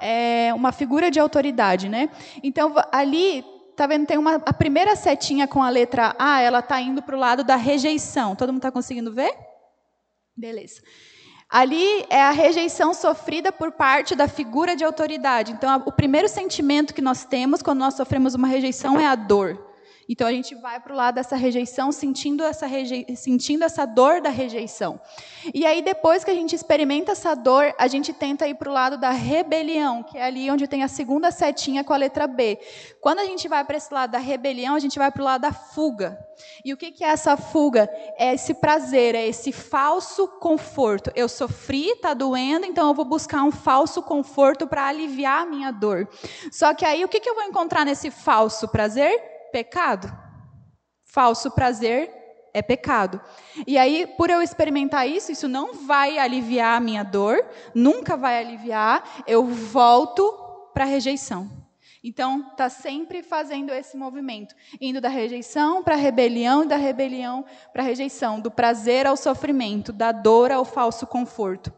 é, 0.00 0.52
uma 0.52 0.72
figura 0.72 1.12
de 1.12 1.20
autoridade, 1.20 1.88
né? 1.88 2.10
Então 2.42 2.74
ali 2.90 3.44
tá 3.76 3.86
vendo 3.86 4.04
tem 4.04 4.18
uma 4.18 4.34
a 4.34 4.52
primeira 4.52 4.96
setinha 4.96 5.46
com 5.46 5.62
a 5.62 5.70
letra 5.70 6.14
A, 6.18 6.40
ela 6.40 6.58
está 6.58 6.80
indo 6.80 7.00
para 7.00 7.16
o 7.16 7.18
lado 7.18 7.44
da 7.44 7.54
rejeição. 7.54 8.34
Todo 8.34 8.48
mundo 8.48 8.58
está 8.58 8.72
conseguindo 8.72 9.12
ver? 9.12 9.32
Beleza. 10.36 10.82
Ali 11.48 12.04
é 12.08 12.20
a 12.20 12.30
rejeição 12.30 12.92
sofrida 12.92 13.52
por 13.52 13.72
parte 13.72 14.16
da 14.16 14.26
figura 14.26 14.74
de 14.74 14.82
autoridade. 14.82 15.52
Então, 15.52 15.82
o 15.86 15.92
primeiro 15.92 16.26
sentimento 16.26 16.94
que 16.94 17.02
nós 17.02 17.26
temos 17.26 17.62
quando 17.62 17.78
nós 17.78 17.94
sofremos 17.94 18.34
uma 18.34 18.48
rejeição 18.48 18.98
é 18.98 19.06
a 19.06 19.14
dor. 19.14 19.71
Então 20.08 20.26
a 20.26 20.32
gente 20.32 20.54
vai 20.54 20.80
para 20.80 20.92
o 20.92 20.96
lado 20.96 21.14
dessa 21.14 21.36
rejeição, 21.36 21.92
sentindo 21.92 22.42
essa, 22.42 22.66
sentindo 23.16 23.64
essa 23.64 23.86
dor 23.86 24.20
da 24.20 24.30
rejeição. 24.30 25.00
E 25.54 25.64
aí, 25.64 25.82
depois 25.82 26.24
que 26.24 26.30
a 26.30 26.34
gente 26.34 26.54
experimenta 26.54 27.12
essa 27.12 27.34
dor, 27.34 27.74
a 27.78 27.86
gente 27.86 28.12
tenta 28.12 28.46
ir 28.46 28.54
para 28.54 28.68
o 28.68 28.72
lado 28.72 28.96
da 28.96 29.10
rebelião, 29.10 30.02
que 30.02 30.18
é 30.18 30.24
ali 30.24 30.50
onde 30.50 30.66
tem 30.66 30.82
a 30.82 30.88
segunda 30.88 31.30
setinha 31.30 31.84
com 31.84 31.92
a 31.92 31.96
letra 31.96 32.26
B. 32.26 32.58
Quando 33.00 33.20
a 33.20 33.24
gente 33.24 33.48
vai 33.48 33.64
para 33.64 33.76
esse 33.76 33.92
lado 33.92 34.10
da 34.10 34.18
rebelião, 34.18 34.74
a 34.74 34.80
gente 34.80 34.98
vai 34.98 35.10
para 35.10 35.22
o 35.22 35.24
lado 35.24 35.42
da 35.42 35.52
fuga. 35.52 36.18
E 36.64 36.72
o 36.72 36.76
que, 36.76 37.04
é 37.04 37.08
essa 37.08 37.36
fuga? 37.36 37.88
É 38.16 38.34
esse 38.34 38.54
prazer, 38.54 39.14
é 39.14 39.26
esse 39.26 39.52
falso 39.52 40.26
conforto. 40.26 41.10
Eu 41.14 41.28
sofri, 41.28 41.90
está 41.90 42.14
doendo, 42.14 42.66
então 42.66 42.88
eu 42.88 42.94
vou 42.94 43.04
buscar 43.04 43.42
um 43.42 43.50
falso 43.52 44.02
conforto 44.02 44.66
para 44.66 44.86
aliviar 44.86 45.42
a 45.42 45.46
minha 45.46 45.70
dor. 45.70 46.08
Só 46.50 46.74
que 46.74 46.84
aí, 46.84 47.04
o 47.04 47.08
que 47.08 47.22
eu 47.28 47.34
vou 47.34 47.44
encontrar 47.44 47.84
nesse 47.84 48.10
falso 48.10 48.68
prazer? 48.68 49.31
Pecado. 49.52 50.12
Falso 51.04 51.50
prazer 51.50 52.10
é 52.54 52.62
pecado. 52.62 53.20
E 53.66 53.78
aí, 53.78 54.06
por 54.16 54.30
eu 54.30 54.42
experimentar 54.42 55.08
isso, 55.08 55.30
isso 55.30 55.46
não 55.46 55.74
vai 55.74 56.18
aliviar 56.18 56.76
a 56.76 56.80
minha 56.80 57.02
dor, 57.02 57.44
nunca 57.74 58.16
vai 58.16 58.38
aliviar, 58.38 59.22
eu 59.26 59.44
volto 59.44 60.32
para 60.72 60.84
a 60.84 60.88
rejeição. 60.88 61.50
Então, 62.04 62.48
está 62.50 62.68
sempre 62.68 63.22
fazendo 63.22 63.72
esse 63.72 63.96
movimento, 63.96 64.54
indo 64.80 65.00
da 65.00 65.08
rejeição 65.08 65.84
para 65.84 65.94
a 65.94 65.98
rebelião 65.98 66.64
e 66.64 66.68
da 66.68 66.76
rebelião 66.76 67.44
para 67.72 67.82
a 67.82 67.86
rejeição, 67.86 68.40
do 68.40 68.50
prazer 68.50 69.06
ao 69.06 69.16
sofrimento, 69.16 69.92
da 69.92 70.10
dor 70.10 70.50
ao 70.50 70.64
falso 70.64 71.06
conforto. 71.06 71.72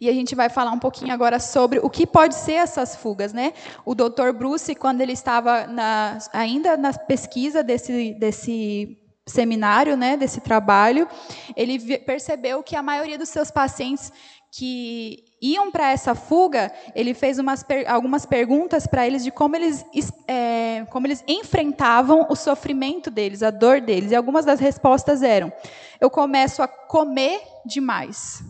E 0.00 0.08
a 0.08 0.12
gente 0.12 0.34
vai 0.34 0.48
falar 0.48 0.72
um 0.72 0.78
pouquinho 0.78 1.12
agora 1.12 1.38
sobre 1.38 1.78
o 1.78 1.90
que 1.90 2.06
pode 2.06 2.34
ser 2.34 2.54
essas 2.54 2.96
fugas, 2.96 3.32
né? 3.32 3.52
O 3.84 3.94
Dr. 3.94 4.32
Bruce, 4.36 4.74
quando 4.74 5.00
ele 5.00 5.12
estava 5.12 5.66
na, 5.66 6.18
ainda 6.32 6.76
na 6.76 6.92
pesquisa 6.92 7.62
desse, 7.62 8.14
desse 8.14 8.98
seminário, 9.26 9.96
né, 9.96 10.16
desse 10.16 10.40
trabalho, 10.40 11.08
ele 11.56 11.98
percebeu 11.98 12.62
que 12.62 12.76
a 12.76 12.82
maioria 12.82 13.18
dos 13.18 13.28
seus 13.28 13.50
pacientes 13.50 14.12
que 14.52 15.24
iam 15.42 15.70
para 15.70 15.90
essa 15.90 16.14
fuga, 16.14 16.72
ele 16.94 17.12
fez 17.12 17.38
umas, 17.38 17.64
algumas 17.86 18.24
perguntas 18.24 18.86
para 18.86 19.06
eles 19.06 19.22
de 19.22 19.30
como 19.30 19.54
eles, 19.54 19.84
é, 20.26 20.86
como 20.90 21.06
eles 21.06 21.22
enfrentavam 21.28 22.26
o 22.30 22.36
sofrimento 22.36 23.10
deles, 23.10 23.42
a 23.42 23.50
dor 23.50 23.80
deles. 23.80 24.12
E 24.12 24.16
algumas 24.16 24.46
das 24.46 24.60
respostas 24.60 25.22
eram: 25.22 25.52
eu 26.00 26.08
começo 26.08 26.62
a 26.62 26.68
comer 26.68 27.42
demais. 27.66 28.42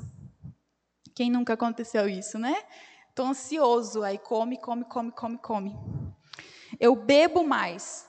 Quem 1.17 1.31
nunca 1.31 1.55
aconteceu 1.55 2.07
isso, 2.07 2.39
né? 2.39 2.55
Estou 3.09 3.29
ansioso, 3.29 4.03
aí 4.03 4.19
come, 4.19 4.59
come, 4.59 4.85
come, 4.85 5.11
come, 5.11 5.39
come. 5.39 5.75
Eu 6.79 6.95
bebo 6.95 7.43
mais, 7.43 8.07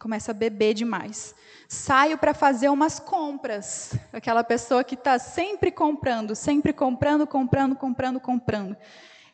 começa 0.00 0.32
a 0.32 0.34
beber 0.34 0.74
demais. 0.74 1.36
Saio 1.68 2.18
para 2.18 2.34
fazer 2.34 2.68
umas 2.68 2.98
compras. 2.98 3.94
Aquela 4.12 4.42
pessoa 4.42 4.82
que 4.82 4.96
está 4.96 5.20
sempre 5.20 5.70
comprando, 5.70 6.34
sempre 6.34 6.72
comprando, 6.72 7.28
comprando, 7.28 7.76
comprando, 7.76 8.18
comprando. 8.18 8.76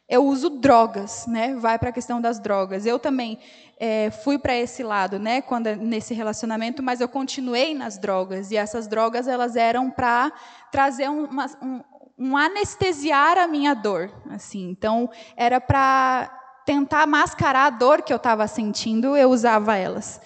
Eu 0.06 0.26
uso 0.26 0.50
drogas, 0.50 1.26
né? 1.26 1.54
Vai 1.54 1.78
para 1.78 1.88
a 1.88 1.92
questão 1.92 2.20
das 2.20 2.38
drogas. 2.38 2.84
Eu 2.84 2.98
também 2.98 3.38
é, 3.80 4.10
fui 4.10 4.38
para 4.38 4.54
esse 4.54 4.82
lado, 4.82 5.18
né? 5.18 5.40
Quando 5.40 5.74
nesse 5.76 6.12
relacionamento, 6.12 6.82
mas 6.82 7.00
eu 7.00 7.08
continuei 7.08 7.74
nas 7.74 7.96
drogas 7.96 8.50
e 8.50 8.56
essas 8.58 8.86
drogas 8.86 9.26
elas 9.26 9.56
eram 9.56 9.90
para 9.90 10.30
trazer 10.70 11.08
uma, 11.08 11.46
um, 11.62 11.82
um 12.16 12.36
anestesiar 12.36 13.38
a 13.38 13.46
minha 13.46 13.74
dor, 13.74 14.10
assim. 14.30 14.68
Então, 14.70 15.10
era 15.36 15.60
para 15.60 16.30
tentar 16.64 17.06
mascarar 17.06 17.66
a 17.66 17.70
dor 17.70 18.02
que 18.02 18.12
eu 18.12 18.16
estava 18.16 18.46
sentindo, 18.46 19.16
eu 19.16 19.30
usava 19.30 19.76
elas. 19.76 20.20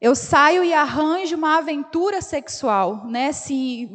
Eu 0.00 0.14
saio 0.14 0.62
e 0.62 0.72
arranjo 0.72 1.36
uma 1.36 1.58
aventura 1.58 2.20
sexual, 2.20 3.06
né? 3.06 3.32
Se 3.32 3.88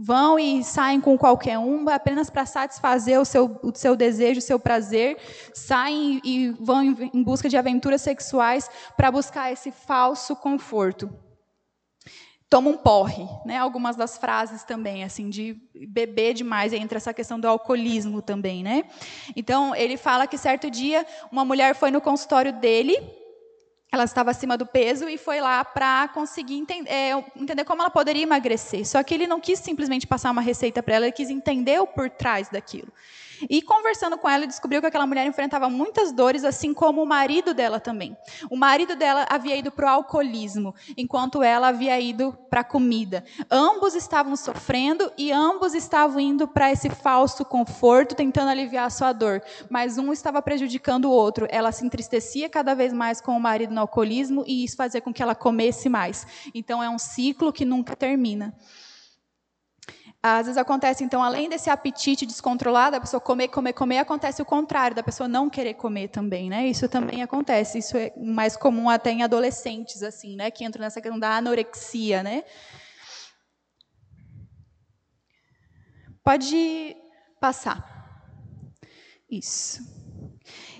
vão 0.00 0.38
e 0.38 0.62
saem 0.62 1.00
com 1.00 1.18
qualquer 1.18 1.58
um 1.58 1.88
apenas 1.88 2.30
para 2.30 2.46
satisfazer 2.46 3.20
o 3.20 3.24
seu, 3.24 3.58
o 3.62 3.72
seu 3.74 3.96
desejo, 3.96 4.38
o 4.38 4.42
seu 4.42 4.58
prazer, 4.58 5.18
saem 5.52 6.20
e 6.24 6.50
vão 6.60 6.82
em 6.82 7.22
busca 7.22 7.48
de 7.48 7.56
aventuras 7.56 8.00
sexuais 8.00 8.70
para 8.96 9.10
buscar 9.10 9.52
esse 9.52 9.70
falso 9.70 10.36
conforto. 10.36 11.10
Toma 12.48 12.70
um 12.70 12.76
porre, 12.76 13.26
né? 13.44 13.58
Algumas 13.58 13.96
das 13.96 14.16
frases 14.16 14.62
também, 14.62 15.02
assim, 15.02 15.28
de 15.28 15.56
beber 15.88 16.34
demais, 16.34 16.72
entra 16.72 16.98
essa 16.98 17.12
questão 17.12 17.40
do 17.40 17.48
alcoolismo 17.48 18.22
também, 18.22 18.62
né? 18.62 18.84
Então, 19.34 19.74
ele 19.74 19.96
fala 19.96 20.26
que 20.26 20.38
certo 20.38 20.70
dia 20.70 21.04
uma 21.30 21.44
mulher 21.44 21.74
foi 21.74 21.90
no 21.90 22.00
consultório 22.00 22.52
dele, 22.52 22.96
ela 23.90 24.04
estava 24.04 24.30
acima 24.30 24.56
do 24.56 24.66
peso 24.66 25.08
e 25.08 25.16
foi 25.16 25.40
lá 25.40 25.64
para 25.64 26.08
conseguir 26.08 26.56
entender, 26.56 26.90
é, 26.90 27.24
entender, 27.36 27.64
como 27.64 27.82
ela 27.82 27.90
poderia 27.90 28.22
emagrecer. 28.22 28.86
Só 28.86 29.02
que 29.02 29.14
ele 29.14 29.26
não 29.26 29.40
quis 29.40 29.58
simplesmente 29.58 30.06
passar 30.06 30.30
uma 30.30 30.42
receita 30.42 30.82
para 30.82 30.96
ela, 30.96 31.06
ele 31.06 31.12
quis 31.12 31.30
entender 31.30 31.80
o 31.80 31.86
por 31.86 32.10
trás 32.10 32.48
daquilo. 32.48 32.92
E 33.48 33.62
conversando 33.62 34.18
com 34.18 34.28
ela, 34.28 34.46
descobriu 34.46 34.80
que 34.80 34.86
aquela 34.86 35.06
mulher 35.06 35.26
enfrentava 35.26 35.68
muitas 35.68 36.12
dores, 36.12 36.44
assim 36.44 36.72
como 36.72 37.02
o 37.02 37.06
marido 37.06 37.52
dela 37.52 37.80
também. 37.80 38.16
O 38.50 38.56
marido 38.56 38.96
dela 38.96 39.26
havia 39.28 39.56
ido 39.56 39.70
para 39.70 39.86
o 39.86 39.90
alcoolismo, 39.90 40.74
enquanto 40.96 41.42
ela 41.42 41.68
havia 41.68 41.98
ido 42.00 42.32
para 42.50 42.60
a 42.60 42.64
comida. 42.64 43.24
Ambos 43.50 43.94
estavam 43.94 44.36
sofrendo 44.36 45.10
e 45.16 45.32
ambos 45.32 45.74
estavam 45.74 46.20
indo 46.20 46.48
para 46.48 46.70
esse 46.70 46.88
falso 46.90 47.44
conforto, 47.44 48.14
tentando 48.14 48.50
aliviar 48.50 48.86
a 48.86 48.90
sua 48.90 49.12
dor. 49.12 49.42
Mas 49.68 49.98
um 49.98 50.12
estava 50.12 50.40
prejudicando 50.40 51.06
o 51.06 51.10
outro. 51.10 51.46
Ela 51.50 51.72
se 51.72 51.84
entristecia 51.84 52.48
cada 52.48 52.74
vez 52.74 52.92
mais 52.92 53.20
com 53.20 53.36
o 53.36 53.40
marido 53.40 53.74
no 53.74 53.80
alcoolismo 53.80 54.44
e 54.46 54.64
isso 54.64 54.76
fazia 54.76 55.00
com 55.00 55.12
que 55.12 55.22
ela 55.22 55.34
comesse 55.34 55.88
mais. 55.88 56.26
Então 56.54 56.82
é 56.82 56.88
um 56.88 56.98
ciclo 56.98 57.52
que 57.52 57.64
nunca 57.64 57.94
termina. 57.94 58.54
Às 60.22 60.46
vezes 60.46 60.56
acontece, 60.56 61.04
então, 61.04 61.22
além 61.22 61.48
desse 61.48 61.70
apetite 61.70 62.26
descontrolado, 62.26 62.92
da 62.92 63.00
pessoa 63.00 63.20
comer, 63.20 63.48
comer, 63.48 63.72
comer, 63.72 63.98
acontece 63.98 64.42
o 64.42 64.44
contrário, 64.44 64.96
da 64.96 65.02
pessoa 65.02 65.28
não 65.28 65.48
querer 65.48 65.74
comer 65.74 66.08
também, 66.08 66.50
né? 66.50 66.66
Isso 66.66 66.88
também 66.88 67.22
acontece. 67.22 67.78
Isso 67.78 67.96
é 67.96 68.12
mais 68.16 68.56
comum 68.56 68.90
até 68.90 69.10
em 69.10 69.22
adolescentes, 69.22 70.02
assim, 70.02 70.34
né? 70.34 70.50
Que 70.50 70.64
entram 70.64 70.82
nessa 70.82 71.00
questão 71.00 71.18
da 71.18 71.36
anorexia, 71.36 72.22
né? 72.22 72.42
Pode 76.24 76.96
passar. 77.40 77.96
Isso. 79.30 79.95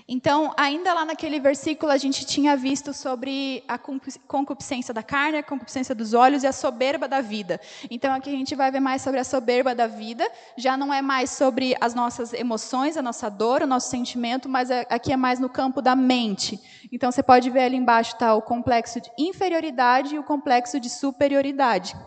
Então, 0.09 0.53
ainda 0.55 0.93
lá 0.93 1.03
naquele 1.03 1.37
versículo, 1.37 1.91
a 1.91 1.97
gente 1.97 2.25
tinha 2.25 2.55
visto 2.55 2.93
sobre 2.93 3.61
a 3.67 3.77
concupiscência 3.77 4.93
da 4.93 5.03
carne, 5.03 5.39
a 5.39 5.43
concupiscência 5.43 5.93
dos 5.93 6.13
olhos 6.13 6.43
e 6.43 6.47
a 6.47 6.53
soberba 6.53 7.09
da 7.09 7.19
vida. 7.19 7.59
Então, 7.91 8.13
aqui 8.13 8.29
a 8.29 8.37
gente 8.37 8.55
vai 8.55 8.71
ver 8.71 8.79
mais 8.79 9.01
sobre 9.01 9.19
a 9.19 9.25
soberba 9.25 9.75
da 9.75 9.85
vida. 9.85 10.25
Já 10.55 10.77
não 10.77 10.93
é 10.93 11.01
mais 11.01 11.31
sobre 11.31 11.75
as 11.81 11.93
nossas 11.93 12.31
emoções, 12.31 12.95
a 12.95 13.01
nossa 13.01 13.29
dor, 13.29 13.63
o 13.63 13.67
nosso 13.67 13.89
sentimento, 13.89 14.47
mas 14.47 14.71
é, 14.71 14.87
aqui 14.89 15.11
é 15.11 15.17
mais 15.17 15.41
no 15.41 15.49
campo 15.49 15.81
da 15.81 15.93
mente. 15.93 16.57
Então, 16.89 17.11
você 17.11 17.21
pode 17.21 17.49
ver 17.49 17.63
ali 17.63 17.75
embaixo 17.75 18.13
está 18.13 18.33
o 18.33 18.41
complexo 18.41 19.01
de 19.01 19.11
inferioridade 19.17 20.15
e 20.15 20.19
o 20.19 20.23
complexo 20.23 20.79
de 20.79 20.89
superioridade. 20.89 21.97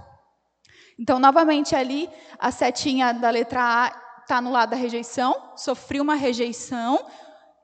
Então, 0.99 1.19
novamente 1.19 1.77
ali, 1.77 2.09
a 2.39 2.51
setinha 2.51 3.13
da 3.13 3.29
letra 3.29 3.63
A 3.63 3.93
está 4.23 4.41
no 4.41 4.51
lado 4.51 4.71
da 4.71 4.77
rejeição, 4.77 5.35
sofri 5.55 6.01
uma 6.01 6.15
rejeição, 6.15 7.05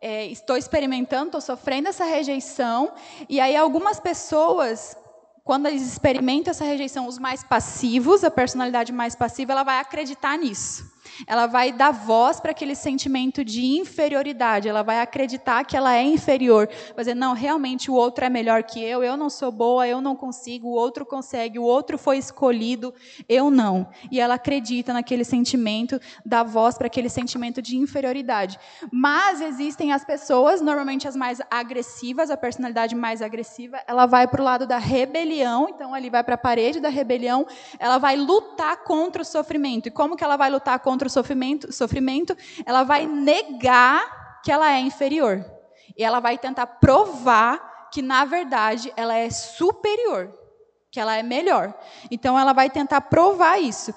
é, 0.07 0.25
estou 0.27 0.57
experimentando, 0.57 1.27
estou 1.27 1.41
sofrendo 1.41 1.89
essa 1.89 2.05
rejeição, 2.05 2.93
e 3.29 3.41
aí 3.41 3.57
algumas 3.57 3.99
pessoas, 3.99 4.97
quando 5.43 5.67
eles 5.67 5.83
experimentam 5.83 6.53
essa 6.53 6.65
rejeição, 6.65 7.09
os 7.09 7.19
mais 7.19 7.43
passivos, 7.43 8.23
a 8.23 8.31
personalidade 8.31 8.93
mais 8.93 9.17
passiva, 9.17 9.51
ela 9.51 9.65
vai 9.65 9.81
acreditar 9.81 10.39
nisso 10.39 10.96
ela 11.27 11.47
vai 11.47 11.73
dar 11.73 11.91
voz 11.91 12.41
para 12.41 12.51
aquele 12.51 12.75
sentimento 12.75 13.45
de 13.45 13.65
inferioridade, 13.65 14.69
ela 14.69 14.83
vai 14.83 15.01
acreditar 15.01 15.65
que 15.65 15.77
ela 15.77 15.95
é 15.95 16.03
inferior, 16.03 16.69
vai 16.95 17.05
dizer, 17.05 17.15
não, 17.15 17.33
realmente 17.33 17.91
o 17.91 17.95
outro 17.95 18.25
é 18.25 18.29
melhor 18.29 18.63
que 18.63 18.83
eu, 18.83 19.03
eu 19.03 19.17
não 19.17 19.29
sou 19.29 19.51
boa, 19.51 19.87
eu 19.87 20.01
não 20.01 20.17
consigo, 20.17 20.69
o 20.69 20.73
outro 20.73 21.05
consegue, 21.05 21.59
o 21.59 21.63
outro 21.63 21.99
foi 21.99 22.19
escolhido, 22.19 22.95
eu 23.29 23.51
não. 23.51 23.89
E 24.11 24.21
ela 24.21 24.35
acredita 24.35 24.93
naquele 24.93 25.25
sentimento, 25.25 26.01
dá 26.25 26.43
voz 26.43 26.77
para 26.77 26.87
aquele 26.87 27.09
sentimento 27.09 27.61
de 27.61 27.77
inferioridade. 27.77 28.59
Mas 28.91 29.41
existem 29.41 29.93
as 29.93 30.05
pessoas, 30.05 30.61
normalmente 30.61 31.07
as 31.09 31.17
mais 31.17 31.41
agressivas, 31.51 32.31
a 32.31 32.37
personalidade 32.37 32.95
mais 32.95 33.21
agressiva, 33.23 33.79
ela 33.87 34.07
vai 34.07 34.27
para 34.27 34.41
o 34.41 34.45
lado 34.45 34.67
da 34.67 34.79
rebelião, 34.79 35.69
então 35.69 35.95
ali 35.95 36.09
vai 36.11 36.23
para 36.23 36.35
a 36.35 36.39
parede 36.39 36.81
da 36.81 36.89
rebelião, 36.89 37.47
ela 37.79 37.99
vai 37.99 38.17
lutar 38.17 38.85
contra 38.85 39.23
o 39.23 39.25
sofrimento. 39.25 39.89
E 39.89 39.91
como 39.91 40.17
que 40.17 40.25
ela 40.25 40.37
vai 40.37 40.51
lutar 40.51 40.79
contra 40.81 40.96
contra 40.97 41.09
o 41.09 41.11
sofrimento, 41.11 41.71
sofrimento, 41.73 42.35
ela 42.65 42.83
vai 42.83 43.07
negar 43.07 44.41
que 44.43 44.51
ela 44.51 44.73
é 44.73 44.81
inferior. 44.81 45.45
E 45.95 46.03
ela 46.03 46.21
vai 46.21 46.39
tentar 46.39 46.67
provar 46.67 47.89
que, 47.93 48.01
na 48.01 48.25
verdade, 48.25 48.91
ela 48.97 49.15
é 49.15 49.29
superior, 49.29 50.33
que 50.91 50.99
ela 50.99 51.15
é 51.15 51.23
melhor. 51.23 51.75
Então, 52.11 52.39
ela 52.39 52.55
vai 52.55 52.71
tentar 52.71 53.03
provar 53.03 53.59
isso. 53.59 53.95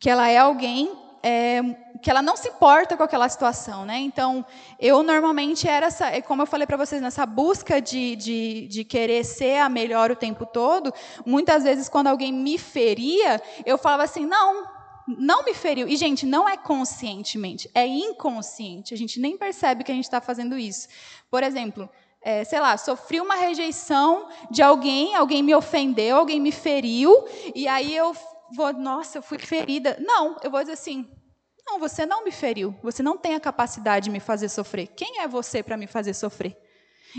Que 0.00 0.08
ela 0.08 0.28
é 0.28 0.38
alguém 0.38 0.96
é, 1.20 1.60
que 2.00 2.08
ela 2.08 2.22
não 2.22 2.36
se 2.36 2.48
importa 2.48 2.96
com 2.96 3.02
aquela 3.02 3.28
situação, 3.28 3.84
né? 3.84 3.98
Então, 3.98 4.46
eu 4.78 5.02
normalmente 5.02 5.68
era 5.68 5.86
essa, 5.86 6.06
é 6.06 6.20
como 6.20 6.42
eu 6.42 6.46
falei 6.46 6.68
para 6.68 6.76
vocês, 6.76 7.02
nessa 7.02 7.26
busca 7.26 7.80
de, 7.80 8.14
de, 8.14 8.68
de, 8.68 8.84
querer 8.84 9.24
ser 9.24 9.58
a 9.58 9.68
melhor 9.68 10.12
o 10.12 10.16
tempo 10.16 10.46
todo. 10.46 10.94
Muitas 11.24 11.64
vezes, 11.64 11.88
quando 11.88 12.06
alguém 12.06 12.32
me 12.32 12.56
feria, 12.58 13.42
eu 13.64 13.76
falava 13.76 14.04
assim: 14.04 14.24
não, 14.24 14.75
não 15.06 15.44
me 15.44 15.54
feriu. 15.54 15.88
E, 15.88 15.96
gente, 15.96 16.26
não 16.26 16.48
é 16.48 16.56
conscientemente, 16.56 17.70
é 17.74 17.86
inconsciente. 17.86 18.92
A 18.92 18.96
gente 18.96 19.20
nem 19.20 19.36
percebe 19.36 19.84
que 19.84 19.92
a 19.92 19.94
gente 19.94 20.04
está 20.04 20.20
fazendo 20.20 20.58
isso. 20.58 20.88
Por 21.30 21.42
exemplo, 21.42 21.88
é, 22.20 22.42
sei 22.44 22.60
lá, 22.60 22.76
sofri 22.76 23.20
uma 23.20 23.36
rejeição 23.36 24.28
de 24.50 24.62
alguém, 24.62 25.14
alguém 25.14 25.42
me 25.42 25.54
ofendeu, 25.54 26.16
alguém 26.16 26.40
me 26.40 26.50
feriu, 26.50 27.24
e 27.54 27.68
aí 27.68 27.94
eu 27.94 28.14
vou, 28.54 28.72
nossa, 28.72 29.18
eu 29.18 29.22
fui 29.22 29.38
ferida. 29.38 29.96
Não, 30.00 30.36
eu 30.42 30.50
vou 30.50 30.60
dizer 30.60 30.72
assim: 30.72 31.08
não, 31.66 31.78
você 31.78 32.04
não 32.04 32.24
me 32.24 32.32
feriu, 32.32 32.74
você 32.82 33.02
não 33.02 33.16
tem 33.16 33.34
a 33.34 33.40
capacidade 33.40 34.04
de 34.04 34.10
me 34.10 34.20
fazer 34.20 34.48
sofrer. 34.48 34.88
Quem 34.88 35.20
é 35.20 35.28
você 35.28 35.62
para 35.62 35.76
me 35.76 35.86
fazer 35.86 36.14
sofrer? 36.14 36.56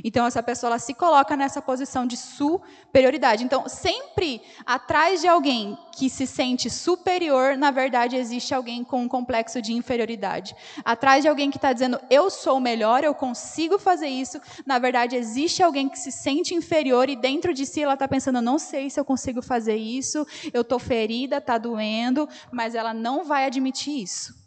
Então, 0.03 0.25
essa 0.25 0.43
pessoa 0.43 0.71
ela 0.71 0.79
se 0.79 0.93
coloca 0.93 1.35
nessa 1.35 1.61
posição 1.61 2.05
de 2.05 2.17
superioridade. 2.17 3.43
Então, 3.43 3.67
sempre 3.67 4.41
atrás 4.65 5.21
de 5.21 5.27
alguém 5.27 5.77
que 5.91 6.09
se 6.09 6.27
sente 6.27 6.69
superior, 6.69 7.57
na 7.57 7.71
verdade, 7.71 8.15
existe 8.15 8.53
alguém 8.53 8.83
com 8.83 9.01
um 9.01 9.07
complexo 9.07 9.61
de 9.61 9.73
inferioridade. 9.73 10.55
Atrás 10.85 11.23
de 11.23 11.27
alguém 11.27 11.49
que 11.49 11.57
está 11.57 11.73
dizendo, 11.73 11.99
eu 12.09 12.29
sou 12.29 12.59
melhor, 12.59 13.03
eu 13.03 13.13
consigo 13.13 13.79
fazer 13.79 14.07
isso, 14.07 14.39
na 14.65 14.79
verdade, 14.79 15.15
existe 15.15 15.63
alguém 15.63 15.89
que 15.89 15.97
se 15.97 16.11
sente 16.11 16.53
inferior 16.53 17.09
e 17.09 17.15
dentro 17.15 17.53
de 17.53 17.65
si 17.65 17.81
ela 17.81 17.93
está 17.93 18.07
pensando, 18.07 18.41
não 18.41 18.59
sei 18.59 18.89
se 18.89 18.99
eu 18.99 19.05
consigo 19.05 19.41
fazer 19.41 19.75
isso, 19.75 20.25
eu 20.53 20.61
estou 20.61 20.79
ferida, 20.79 21.37
está 21.37 21.57
doendo, 21.57 22.27
mas 22.51 22.75
ela 22.75 22.93
não 22.93 23.23
vai 23.23 23.45
admitir 23.45 24.03
isso. 24.03 24.46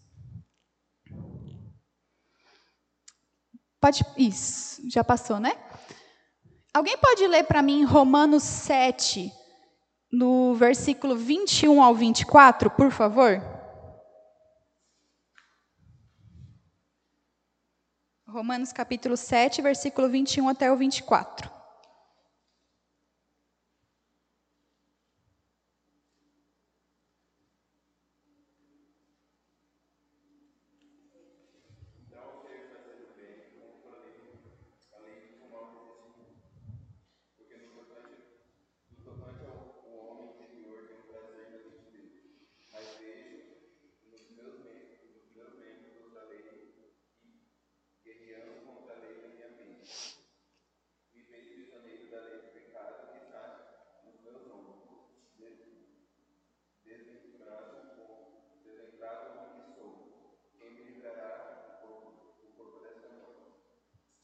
Pode. 3.80 4.04
Isso, 4.16 4.82
já 4.90 5.02
passou, 5.02 5.40
né? 5.40 5.52
Alguém 6.72 6.96
pode 6.98 7.26
ler 7.26 7.44
para 7.44 7.62
mim 7.62 7.82
Romanos 7.84 8.42
7, 8.42 9.32
no 10.12 10.54
versículo 10.54 11.16
21 11.16 11.82
ao 11.82 11.94
24, 11.94 12.70
por 12.70 12.90
favor? 12.90 13.42
Romanos 18.28 18.72
capítulo 18.72 19.16
7, 19.16 19.60
versículo 19.60 20.08
21 20.08 20.48
até 20.48 20.70
o 20.70 20.76
24. 20.76 21.59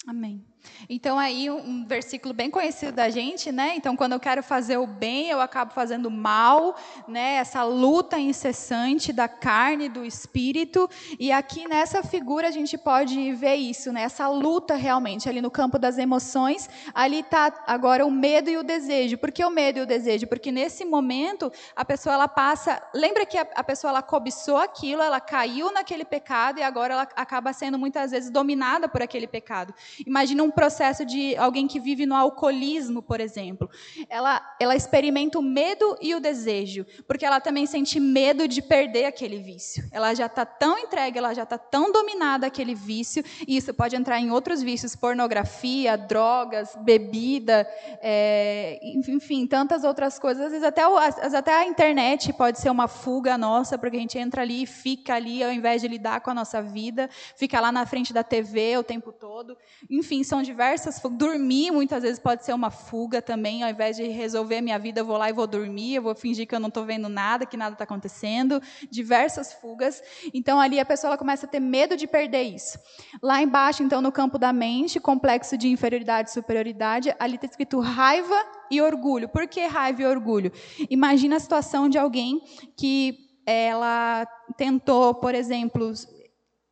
Amém. 0.06 0.45
Então 0.88 1.18
aí 1.18 1.51
um 1.51 1.85
versículo 1.85 2.33
bem 2.33 2.51
conhecido 2.51 2.92
da 2.92 3.11
gente, 3.11 3.51
né? 3.51 3.75
Então 3.77 3.96
quando 3.96 4.12
eu 4.12 4.20
quero 4.20 4.42
fazer 4.42 4.77
o 4.77 4.87
bem, 4.87 5.29
eu 5.29 5.40
acabo 5.40 5.72
fazendo 5.72 6.11
mal, 6.11 6.77
né? 7.09 7.35
Essa 7.37 7.64
luta 7.64 8.18
incessante 8.18 9.12
da 9.12 9.27
carne, 9.27 9.88
do 9.88 10.05
espírito. 10.05 10.88
E 11.18 11.33
aqui 11.33 11.66
nessa 11.66 12.03
figura 12.03 12.49
a 12.49 12.51
gente 12.53 12.79
pode 12.79 13.33
ver 13.33 13.57
isso, 13.57 13.92
né? 13.92 14.03
Essa 14.03 14.29
luta 14.29 14.77
realmente 14.77 15.29
ali 15.29 15.40
no 15.40 15.51
campo 15.51 15.79
das 15.79 15.99
emoções. 15.99 16.70
Ali 16.94 17.20
está 17.20 17.53
agora 17.66 18.07
o 18.07 18.11
medo 18.11 18.49
e 18.49 18.57
o 18.57 18.62
desejo. 18.62 19.18
Por 19.18 19.33
que 19.33 19.44
o 19.44 19.51
medo 19.51 19.81
e 19.81 19.83
o 19.83 19.87
desejo? 19.87 20.27
Porque 20.29 20.53
nesse 20.53 20.85
momento 20.85 21.51
a 21.75 21.85
pessoa 21.85 22.14
ela 22.14 22.29
passa, 22.29 22.81
lembra 22.94 23.27
que 23.27 23.37
a, 23.37 23.46
a 23.57 23.64
pessoa 23.64 23.90
ela 23.90 24.03
cobiçou 24.03 24.57
aquilo, 24.57 25.03
ela 25.03 25.20
caiu 25.20 25.72
naquele 25.72 26.05
pecado 26.05 26.61
e 26.61 26.62
agora 26.62 26.94
ela 26.94 27.09
acaba 27.16 27.53
sendo 27.53 27.77
muitas 27.77 28.12
vezes 28.12 28.31
dominada 28.31 28.88
por 28.88 29.03
aquele 29.03 29.27
pecado. 29.27 29.75
Imagina 30.07 30.42
um 30.44 30.51
processo 30.51 30.75
processo 30.76 31.06
de 31.06 31.34
alguém 31.36 31.66
que 31.66 31.80
vive 31.80 32.04
no 32.04 32.14
alcoolismo, 32.14 33.00
por 33.00 33.18
exemplo. 33.18 33.70
Ela, 34.10 34.42
ela 34.60 34.76
experimenta 34.76 35.38
o 35.38 35.42
medo 35.42 35.96
e 36.02 36.14
o 36.14 36.20
desejo, 36.20 36.84
porque 37.08 37.24
ela 37.24 37.40
também 37.40 37.64
sente 37.64 37.98
medo 37.98 38.46
de 38.46 38.60
perder 38.60 39.06
aquele 39.06 39.38
vício. 39.38 39.88
Ela 39.90 40.12
já 40.12 40.26
está 40.26 40.44
tão 40.44 40.78
entregue, 40.78 41.16
ela 41.16 41.32
já 41.32 41.44
está 41.44 41.56
tão 41.56 41.90
dominada 41.90 42.46
aquele 42.46 42.74
vício, 42.74 43.24
e 43.48 43.56
isso 43.56 43.72
pode 43.72 43.96
entrar 43.96 44.20
em 44.20 44.30
outros 44.30 44.62
vícios, 44.62 44.94
pornografia, 44.94 45.96
drogas, 45.96 46.76
bebida, 46.82 47.66
é, 48.02 48.78
enfim, 49.06 49.46
tantas 49.46 49.82
outras 49.82 50.18
coisas. 50.18 50.44
Às 50.44 50.50
vezes, 50.50 50.66
até, 50.66 50.86
o, 50.86 50.98
às 50.98 51.16
vezes 51.16 51.32
até 51.32 51.54
a 51.54 51.64
internet 51.64 52.34
pode 52.34 52.60
ser 52.60 52.68
uma 52.68 52.86
fuga 52.86 53.38
nossa, 53.38 53.78
porque 53.78 53.96
a 53.96 54.00
gente 54.00 54.18
entra 54.18 54.42
ali 54.42 54.64
e 54.64 54.66
fica 54.66 55.14
ali, 55.14 55.42
ao 55.42 55.50
invés 55.50 55.80
de 55.80 55.88
lidar 55.88 56.20
com 56.20 56.30
a 56.30 56.34
nossa 56.34 56.60
vida, 56.60 57.08
fica 57.34 57.58
lá 57.60 57.72
na 57.72 57.86
frente 57.86 58.12
da 58.12 58.22
TV 58.22 58.76
o 58.76 58.84
tempo 58.84 59.10
todo. 59.10 59.56
Enfim, 59.88 60.22
são 60.22 60.42
diversas 60.42 60.65
diversas 60.66 61.00
Dormir 61.12 61.70
muitas 61.70 62.02
vezes 62.02 62.18
pode 62.18 62.44
ser 62.44 62.52
uma 62.52 62.70
fuga 62.70 63.22
também. 63.22 63.62
Ao 63.62 63.70
invés 63.70 63.96
de 63.96 64.02
resolver 64.09 64.57
a 64.57 64.62
minha 64.62 64.79
vida, 64.79 65.00
eu 65.00 65.05
vou 65.05 65.16
lá 65.16 65.31
e 65.31 65.33
vou 65.33 65.46
dormir, 65.46 65.94
eu 65.94 66.02
vou 66.02 66.14
fingir 66.14 66.46
que 66.46 66.55
eu 66.55 66.59
não 66.59 66.68
estou 66.68 66.85
vendo 66.85 67.09
nada, 67.09 67.46
que 67.46 67.57
nada 67.57 67.74
está 67.74 67.85
acontecendo. 67.85 68.61
Diversas 68.90 69.52
fugas. 69.52 70.02
Então 70.35 70.61
ali 70.61 70.81
a 70.81 70.85
pessoa 70.85 71.16
começa 71.16 71.46
a 71.46 71.48
ter 71.48 71.61
medo 71.61 71.96
de 71.96 72.07
perder 72.07 72.42
isso. 72.42 72.79
Lá 73.22 73.40
embaixo, 73.40 73.83
então, 73.83 74.02
no 74.02 74.11
campo 74.11 74.38
da 74.38 74.52
mente, 74.52 74.98
complexo 74.98 75.57
de 75.57 75.68
inferioridade 75.68 76.31
e 76.31 76.33
superioridade, 76.33 77.14
ali 77.18 77.37
está 77.37 77.46
escrito 77.46 77.79
raiva 77.79 78.35
e 78.70 78.81
orgulho. 78.81 79.29
Por 79.29 79.46
que 79.46 79.64
raiva 79.66 80.02
e 80.02 80.07
orgulho? 80.07 80.50
Imagina 80.90 81.37
a 81.37 81.40
situação 81.40 81.88
de 81.88 81.96
alguém 81.96 82.40
que 82.76 83.16
ela 83.46 84.26
tentou, 84.57 85.14
por 85.14 85.35
exemplo, 85.35 85.92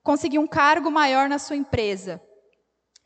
conseguir 0.02 0.40
um 0.40 0.46
cargo 0.46 0.90
maior 0.90 1.28
na 1.28 1.38
sua 1.38 1.54
empresa. 1.54 2.20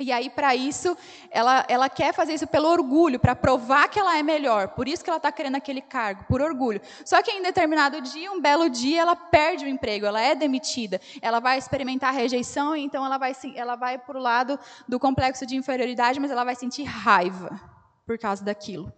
E 0.01 0.13
aí, 0.13 0.31
para 0.31 0.55
isso, 0.55 0.97
ela, 1.29 1.65
ela 1.69 1.89
quer 1.89 2.15
fazer 2.15 2.33
isso 2.33 2.47
pelo 2.47 2.69
orgulho, 2.69 3.19
para 3.19 3.35
provar 3.35 3.89
que 3.89 3.99
ela 3.99 4.17
é 4.17 4.23
melhor. 4.23 4.69
Por 4.69 4.87
isso 4.87 5.03
que 5.03 5.11
ela 5.11 5.17
está 5.17 5.33
querendo 5.33 5.57
aquele 5.57 5.81
cargo, 5.81 6.23
por 6.29 6.41
orgulho. 6.41 6.81
Só 7.05 7.21
que 7.21 7.33
em 7.33 7.43
determinado 7.43 8.01
dia, 8.01 8.31
um 8.31 8.41
belo 8.41 8.71
dia, 8.71 9.01
ela 9.01 9.17
perde 9.17 9.65
o 9.65 9.69
emprego, 9.69 10.07
ela 10.07 10.21
é 10.21 10.37
demitida. 10.37 11.01
Ela 11.21 11.41
vai 11.41 11.59
experimentar 11.59 12.15
rejeição, 12.15 12.77
então 12.77 13.05
ela 13.05 13.19
vai, 13.19 13.33
ela 13.57 13.75
vai 13.75 13.99
para 13.99 14.17
o 14.17 14.23
lado 14.23 14.57
do 14.87 15.01
complexo 15.01 15.45
de 15.45 15.57
inferioridade, 15.57 16.21
mas 16.21 16.31
ela 16.31 16.45
vai 16.45 16.55
sentir 16.55 16.85
raiva 16.85 17.61
por 18.07 18.17
causa 18.17 18.45
daquilo. 18.45 18.93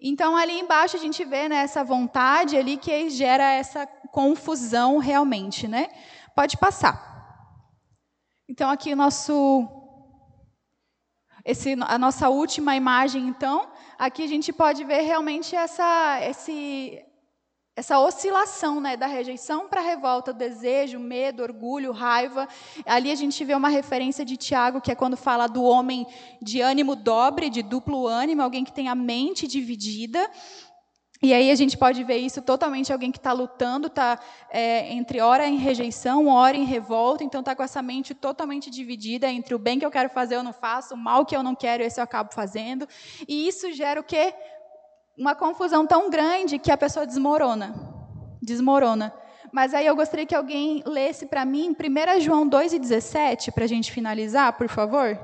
Então, 0.00 0.36
ali 0.36 0.56
embaixo, 0.56 0.96
a 0.96 1.00
gente 1.00 1.24
vê 1.24 1.48
né, 1.48 1.56
essa 1.56 1.82
vontade 1.82 2.56
ali 2.56 2.76
que 2.76 3.10
gera 3.10 3.52
essa 3.52 3.84
confusão 4.12 4.98
realmente. 4.98 5.66
Né? 5.66 5.88
Pode 6.32 6.56
passar. 6.58 7.16
Então, 8.48 8.70
aqui 8.70 8.92
o 8.92 8.96
nosso 8.96 9.75
esse, 11.46 11.76
a 11.80 11.96
nossa 11.96 12.28
última 12.28 12.74
imagem, 12.74 13.28
então, 13.28 13.68
aqui 13.96 14.24
a 14.24 14.26
gente 14.26 14.52
pode 14.52 14.82
ver 14.82 15.02
realmente 15.02 15.54
essa, 15.54 16.18
esse, 16.22 17.00
essa 17.76 18.00
oscilação 18.00 18.80
né, 18.80 18.96
da 18.96 19.06
rejeição 19.06 19.68
para 19.68 19.80
a 19.80 19.84
revolta, 19.84 20.32
desejo, 20.32 20.98
medo, 20.98 21.44
orgulho, 21.44 21.92
raiva. 21.92 22.48
Ali 22.84 23.12
a 23.12 23.14
gente 23.14 23.44
vê 23.44 23.54
uma 23.54 23.68
referência 23.68 24.24
de 24.24 24.36
Tiago, 24.36 24.80
que 24.80 24.90
é 24.90 24.96
quando 24.96 25.16
fala 25.16 25.46
do 25.46 25.62
homem 25.62 26.04
de 26.42 26.60
ânimo 26.60 26.96
dobre, 26.96 27.48
de 27.48 27.62
duplo 27.62 28.08
ânimo, 28.08 28.42
alguém 28.42 28.64
que 28.64 28.72
tem 28.72 28.88
a 28.88 28.96
mente 28.96 29.46
dividida. 29.46 30.28
E 31.22 31.32
aí 31.32 31.50
a 31.50 31.54
gente 31.54 31.78
pode 31.78 32.04
ver 32.04 32.18
isso 32.18 32.42
totalmente 32.42 32.92
alguém 32.92 33.10
que 33.10 33.18
está 33.18 33.32
lutando, 33.32 33.86
está 33.86 34.18
é, 34.50 34.92
entre 34.92 35.20
hora 35.20 35.46
em 35.46 35.56
rejeição, 35.56 36.28
hora 36.28 36.56
em 36.56 36.64
revolta, 36.64 37.24
então 37.24 37.40
está 37.40 37.56
com 37.56 37.62
essa 37.62 37.80
mente 37.80 38.14
totalmente 38.14 38.70
dividida 38.70 39.26
entre 39.26 39.54
o 39.54 39.58
bem 39.58 39.78
que 39.78 39.86
eu 39.86 39.90
quero 39.90 40.10
fazer 40.10 40.36
eu 40.36 40.42
não 40.42 40.52
faço, 40.52 40.94
o 40.94 40.96
mal 40.96 41.24
que 41.24 41.34
eu 41.34 41.42
não 41.42 41.54
quero 41.54 41.82
esse 41.82 41.98
eu 41.98 42.04
acabo 42.04 42.34
fazendo. 42.34 42.86
E 43.26 43.48
isso 43.48 43.72
gera 43.72 43.98
o 44.00 44.04
quê? 44.04 44.34
Uma 45.16 45.34
confusão 45.34 45.86
tão 45.86 46.10
grande 46.10 46.58
que 46.58 46.70
a 46.70 46.76
pessoa 46.76 47.06
desmorona. 47.06 47.74
Desmorona. 48.42 49.12
Mas 49.50 49.72
aí 49.72 49.86
eu 49.86 49.96
gostaria 49.96 50.26
que 50.26 50.34
alguém 50.34 50.82
lesse 50.84 51.24
para 51.24 51.46
mim 51.46 51.74
1 51.74 52.20
João 52.20 52.48
2,17, 52.48 53.52
para 53.52 53.64
a 53.64 53.68
gente 53.68 53.90
finalizar, 53.90 54.52
por 54.52 54.68
favor. 54.68 55.18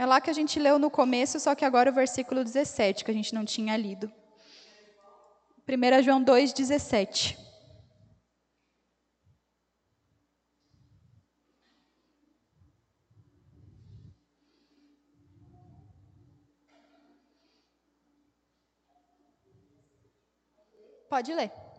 É 0.00 0.06
lá 0.06 0.18
que 0.18 0.30
a 0.30 0.32
gente 0.32 0.58
leu 0.58 0.78
no 0.78 0.90
começo, 0.90 1.38
só 1.38 1.54
que 1.54 1.62
agora 1.62 1.90
o 1.90 1.92
versículo 1.92 2.42
17, 2.42 3.04
que 3.04 3.10
a 3.10 3.14
gente 3.14 3.34
não 3.34 3.44
tinha 3.44 3.76
lido. 3.76 4.10
1 5.68 6.02
João 6.02 6.24
2,17. 6.24 7.36
Pode 21.10 21.34
ler. 21.34 21.69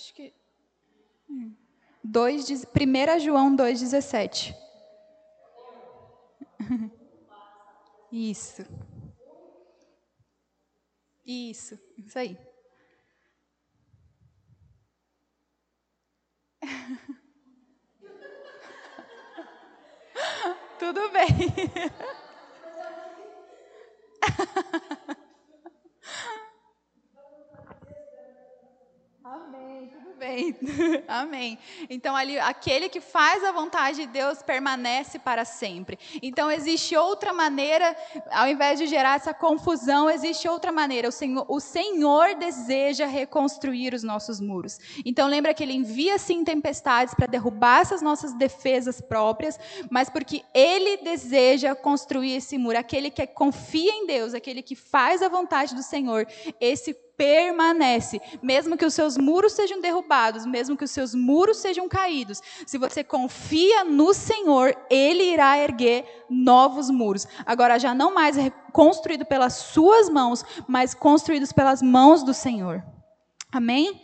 Acho 0.00 0.14
que. 0.14 0.32
2, 2.02 2.48
1 2.48 3.20
João 3.20 3.54
2,17. 3.54 4.56
Isso. 8.10 8.64
Isso, 11.26 11.78
isso 11.98 12.18
aí. 12.18 12.38
Tudo 20.78 21.10
bem. 21.10 21.28
Amém, 29.30 29.88
tudo 29.88 30.16
bem. 30.16 30.49
Amém. 31.08 31.58
Então, 31.88 32.14
ali, 32.14 32.38
aquele 32.38 32.88
que 32.88 33.00
faz 33.00 33.42
a 33.44 33.52
vontade 33.52 33.98
de 33.98 34.06
Deus 34.06 34.42
permanece 34.42 35.18
para 35.18 35.44
sempre. 35.44 35.98
Então, 36.22 36.50
existe 36.50 36.96
outra 36.96 37.32
maneira, 37.32 37.96
ao 38.30 38.48
invés 38.48 38.78
de 38.78 38.86
gerar 38.86 39.16
essa 39.16 39.32
confusão, 39.32 40.10
existe 40.10 40.48
outra 40.48 40.70
maneira. 40.70 41.08
O 41.08 41.12
Senhor, 41.12 41.46
o 41.48 41.60
Senhor 41.60 42.34
deseja 42.34 43.06
reconstruir 43.06 43.94
os 43.94 44.02
nossos 44.02 44.40
muros. 44.40 44.78
Então, 45.04 45.28
lembra 45.28 45.54
que 45.54 45.62
Ele 45.62 45.74
envia, 45.74 46.18
sim, 46.18 46.44
tempestades 46.44 47.14
para 47.14 47.26
derrubar 47.26 47.80
essas 47.80 48.02
nossas 48.02 48.34
defesas 48.34 49.00
próprias, 49.00 49.58
mas 49.90 50.10
porque 50.10 50.42
Ele 50.54 50.98
deseja 50.98 51.74
construir 51.74 52.36
esse 52.36 52.58
muro. 52.58 52.78
Aquele 52.78 53.10
que 53.10 53.26
confia 53.26 53.92
em 53.92 54.06
Deus, 54.06 54.34
aquele 54.34 54.62
que 54.62 54.74
faz 54.74 55.22
a 55.22 55.28
vontade 55.28 55.74
do 55.74 55.82
Senhor, 55.82 56.26
esse 56.60 56.94
permanece, 57.20 58.18
mesmo 58.42 58.78
que 58.78 58.86
os 58.86 58.94
seus 58.94 59.18
muros 59.18 59.52
sejam 59.52 59.78
derrubados, 59.78 60.46
mesmo 60.46 60.74
que 60.74 60.84
os 60.84 60.90
seus 60.90 61.14
muros 61.14 61.58
sejam 61.58 61.86
caídos. 61.86 62.40
Se 62.64 62.78
você 62.78 63.04
confia 63.04 63.84
no 63.84 64.14
Senhor, 64.14 64.74
Ele 64.88 65.24
irá 65.24 65.58
erguer 65.58 66.24
novos 66.30 66.88
muros. 66.88 67.28
Agora, 67.44 67.78
já 67.78 67.94
não 67.94 68.14
mais 68.14 68.36
construído 68.72 69.26
pelas 69.26 69.52
suas 69.52 70.08
mãos, 70.08 70.42
mas 70.66 70.94
construídos 70.94 71.52
pelas 71.52 71.82
mãos 71.82 72.22
do 72.22 72.32
Senhor. 72.32 72.82
Amém? 73.52 74.00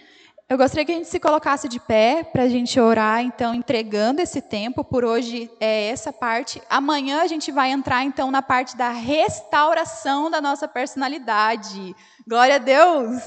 Eu 0.49 0.57
gostaria 0.57 0.85
que 0.85 0.93
a 0.93 0.95
gente 0.95 1.09
se 1.09 1.19
colocasse 1.19 1.69
de 1.69 1.81
pé 1.81 2.23
para 2.23 2.45
a 2.45 2.49
gente 2.49 2.79
orar, 2.79 3.21
então, 3.21 3.53
entregando 3.53 4.23
esse 4.23 4.41
tempo. 4.41 4.85
Por 4.85 5.05
hoje 5.05 5.51
é 5.59 5.89
essa 5.89 6.13
parte. 6.13 6.63
Amanhã 6.71 7.23
a 7.23 7.27
gente 7.27 7.51
vai 7.51 7.73
entrar, 7.73 8.05
então, 8.05 8.31
na 8.31 8.41
parte 8.41 8.77
da 8.77 8.91
restauração 8.91 10.31
da 10.31 10.41
nossa 10.41 10.69
personalidade. 10.69 11.97
Glória 12.29 12.55
a 12.55 12.59
Deus! 12.59 13.21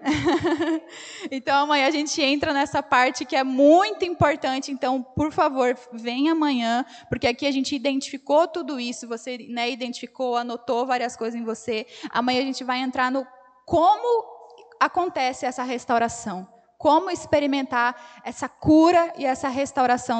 então 1.28 1.64
amanhã 1.64 1.88
a 1.88 1.90
gente 1.90 2.22
entra 2.22 2.52
nessa 2.52 2.80
parte 2.80 3.24
que 3.24 3.34
é 3.34 3.42
muito 3.42 4.04
importante. 4.04 4.70
Então, 4.70 5.02
por 5.02 5.32
favor, 5.32 5.76
venha 5.92 6.32
amanhã, 6.32 6.86
porque 7.08 7.26
aqui 7.26 7.48
a 7.48 7.50
gente 7.50 7.74
identificou 7.74 8.46
tudo 8.46 8.78
isso. 8.78 9.08
Você 9.08 9.38
né, 9.50 9.68
identificou, 9.72 10.36
anotou 10.36 10.86
várias 10.86 11.16
coisas 11.16 11.34
em 11.34 11.42
você. 11.42 11.84
Amanhã 12.10 12.42
a 12.42 12.44
gente 12.44 12.62
vai 12.62 12.78
entrar 12.78 13.10
no 13.10 13.26
como 13.66 14.33
acontece 14.80 15.46
essa 15.46 15.62
restauração, 15.62 16.46
como 16.76 17.10
experimentar 17.10 17.94
essa 18.24 18.48
cura 18.48 19.12
e 19.16 19.24
essa 19.24 19.48
restauração 19.48 20.12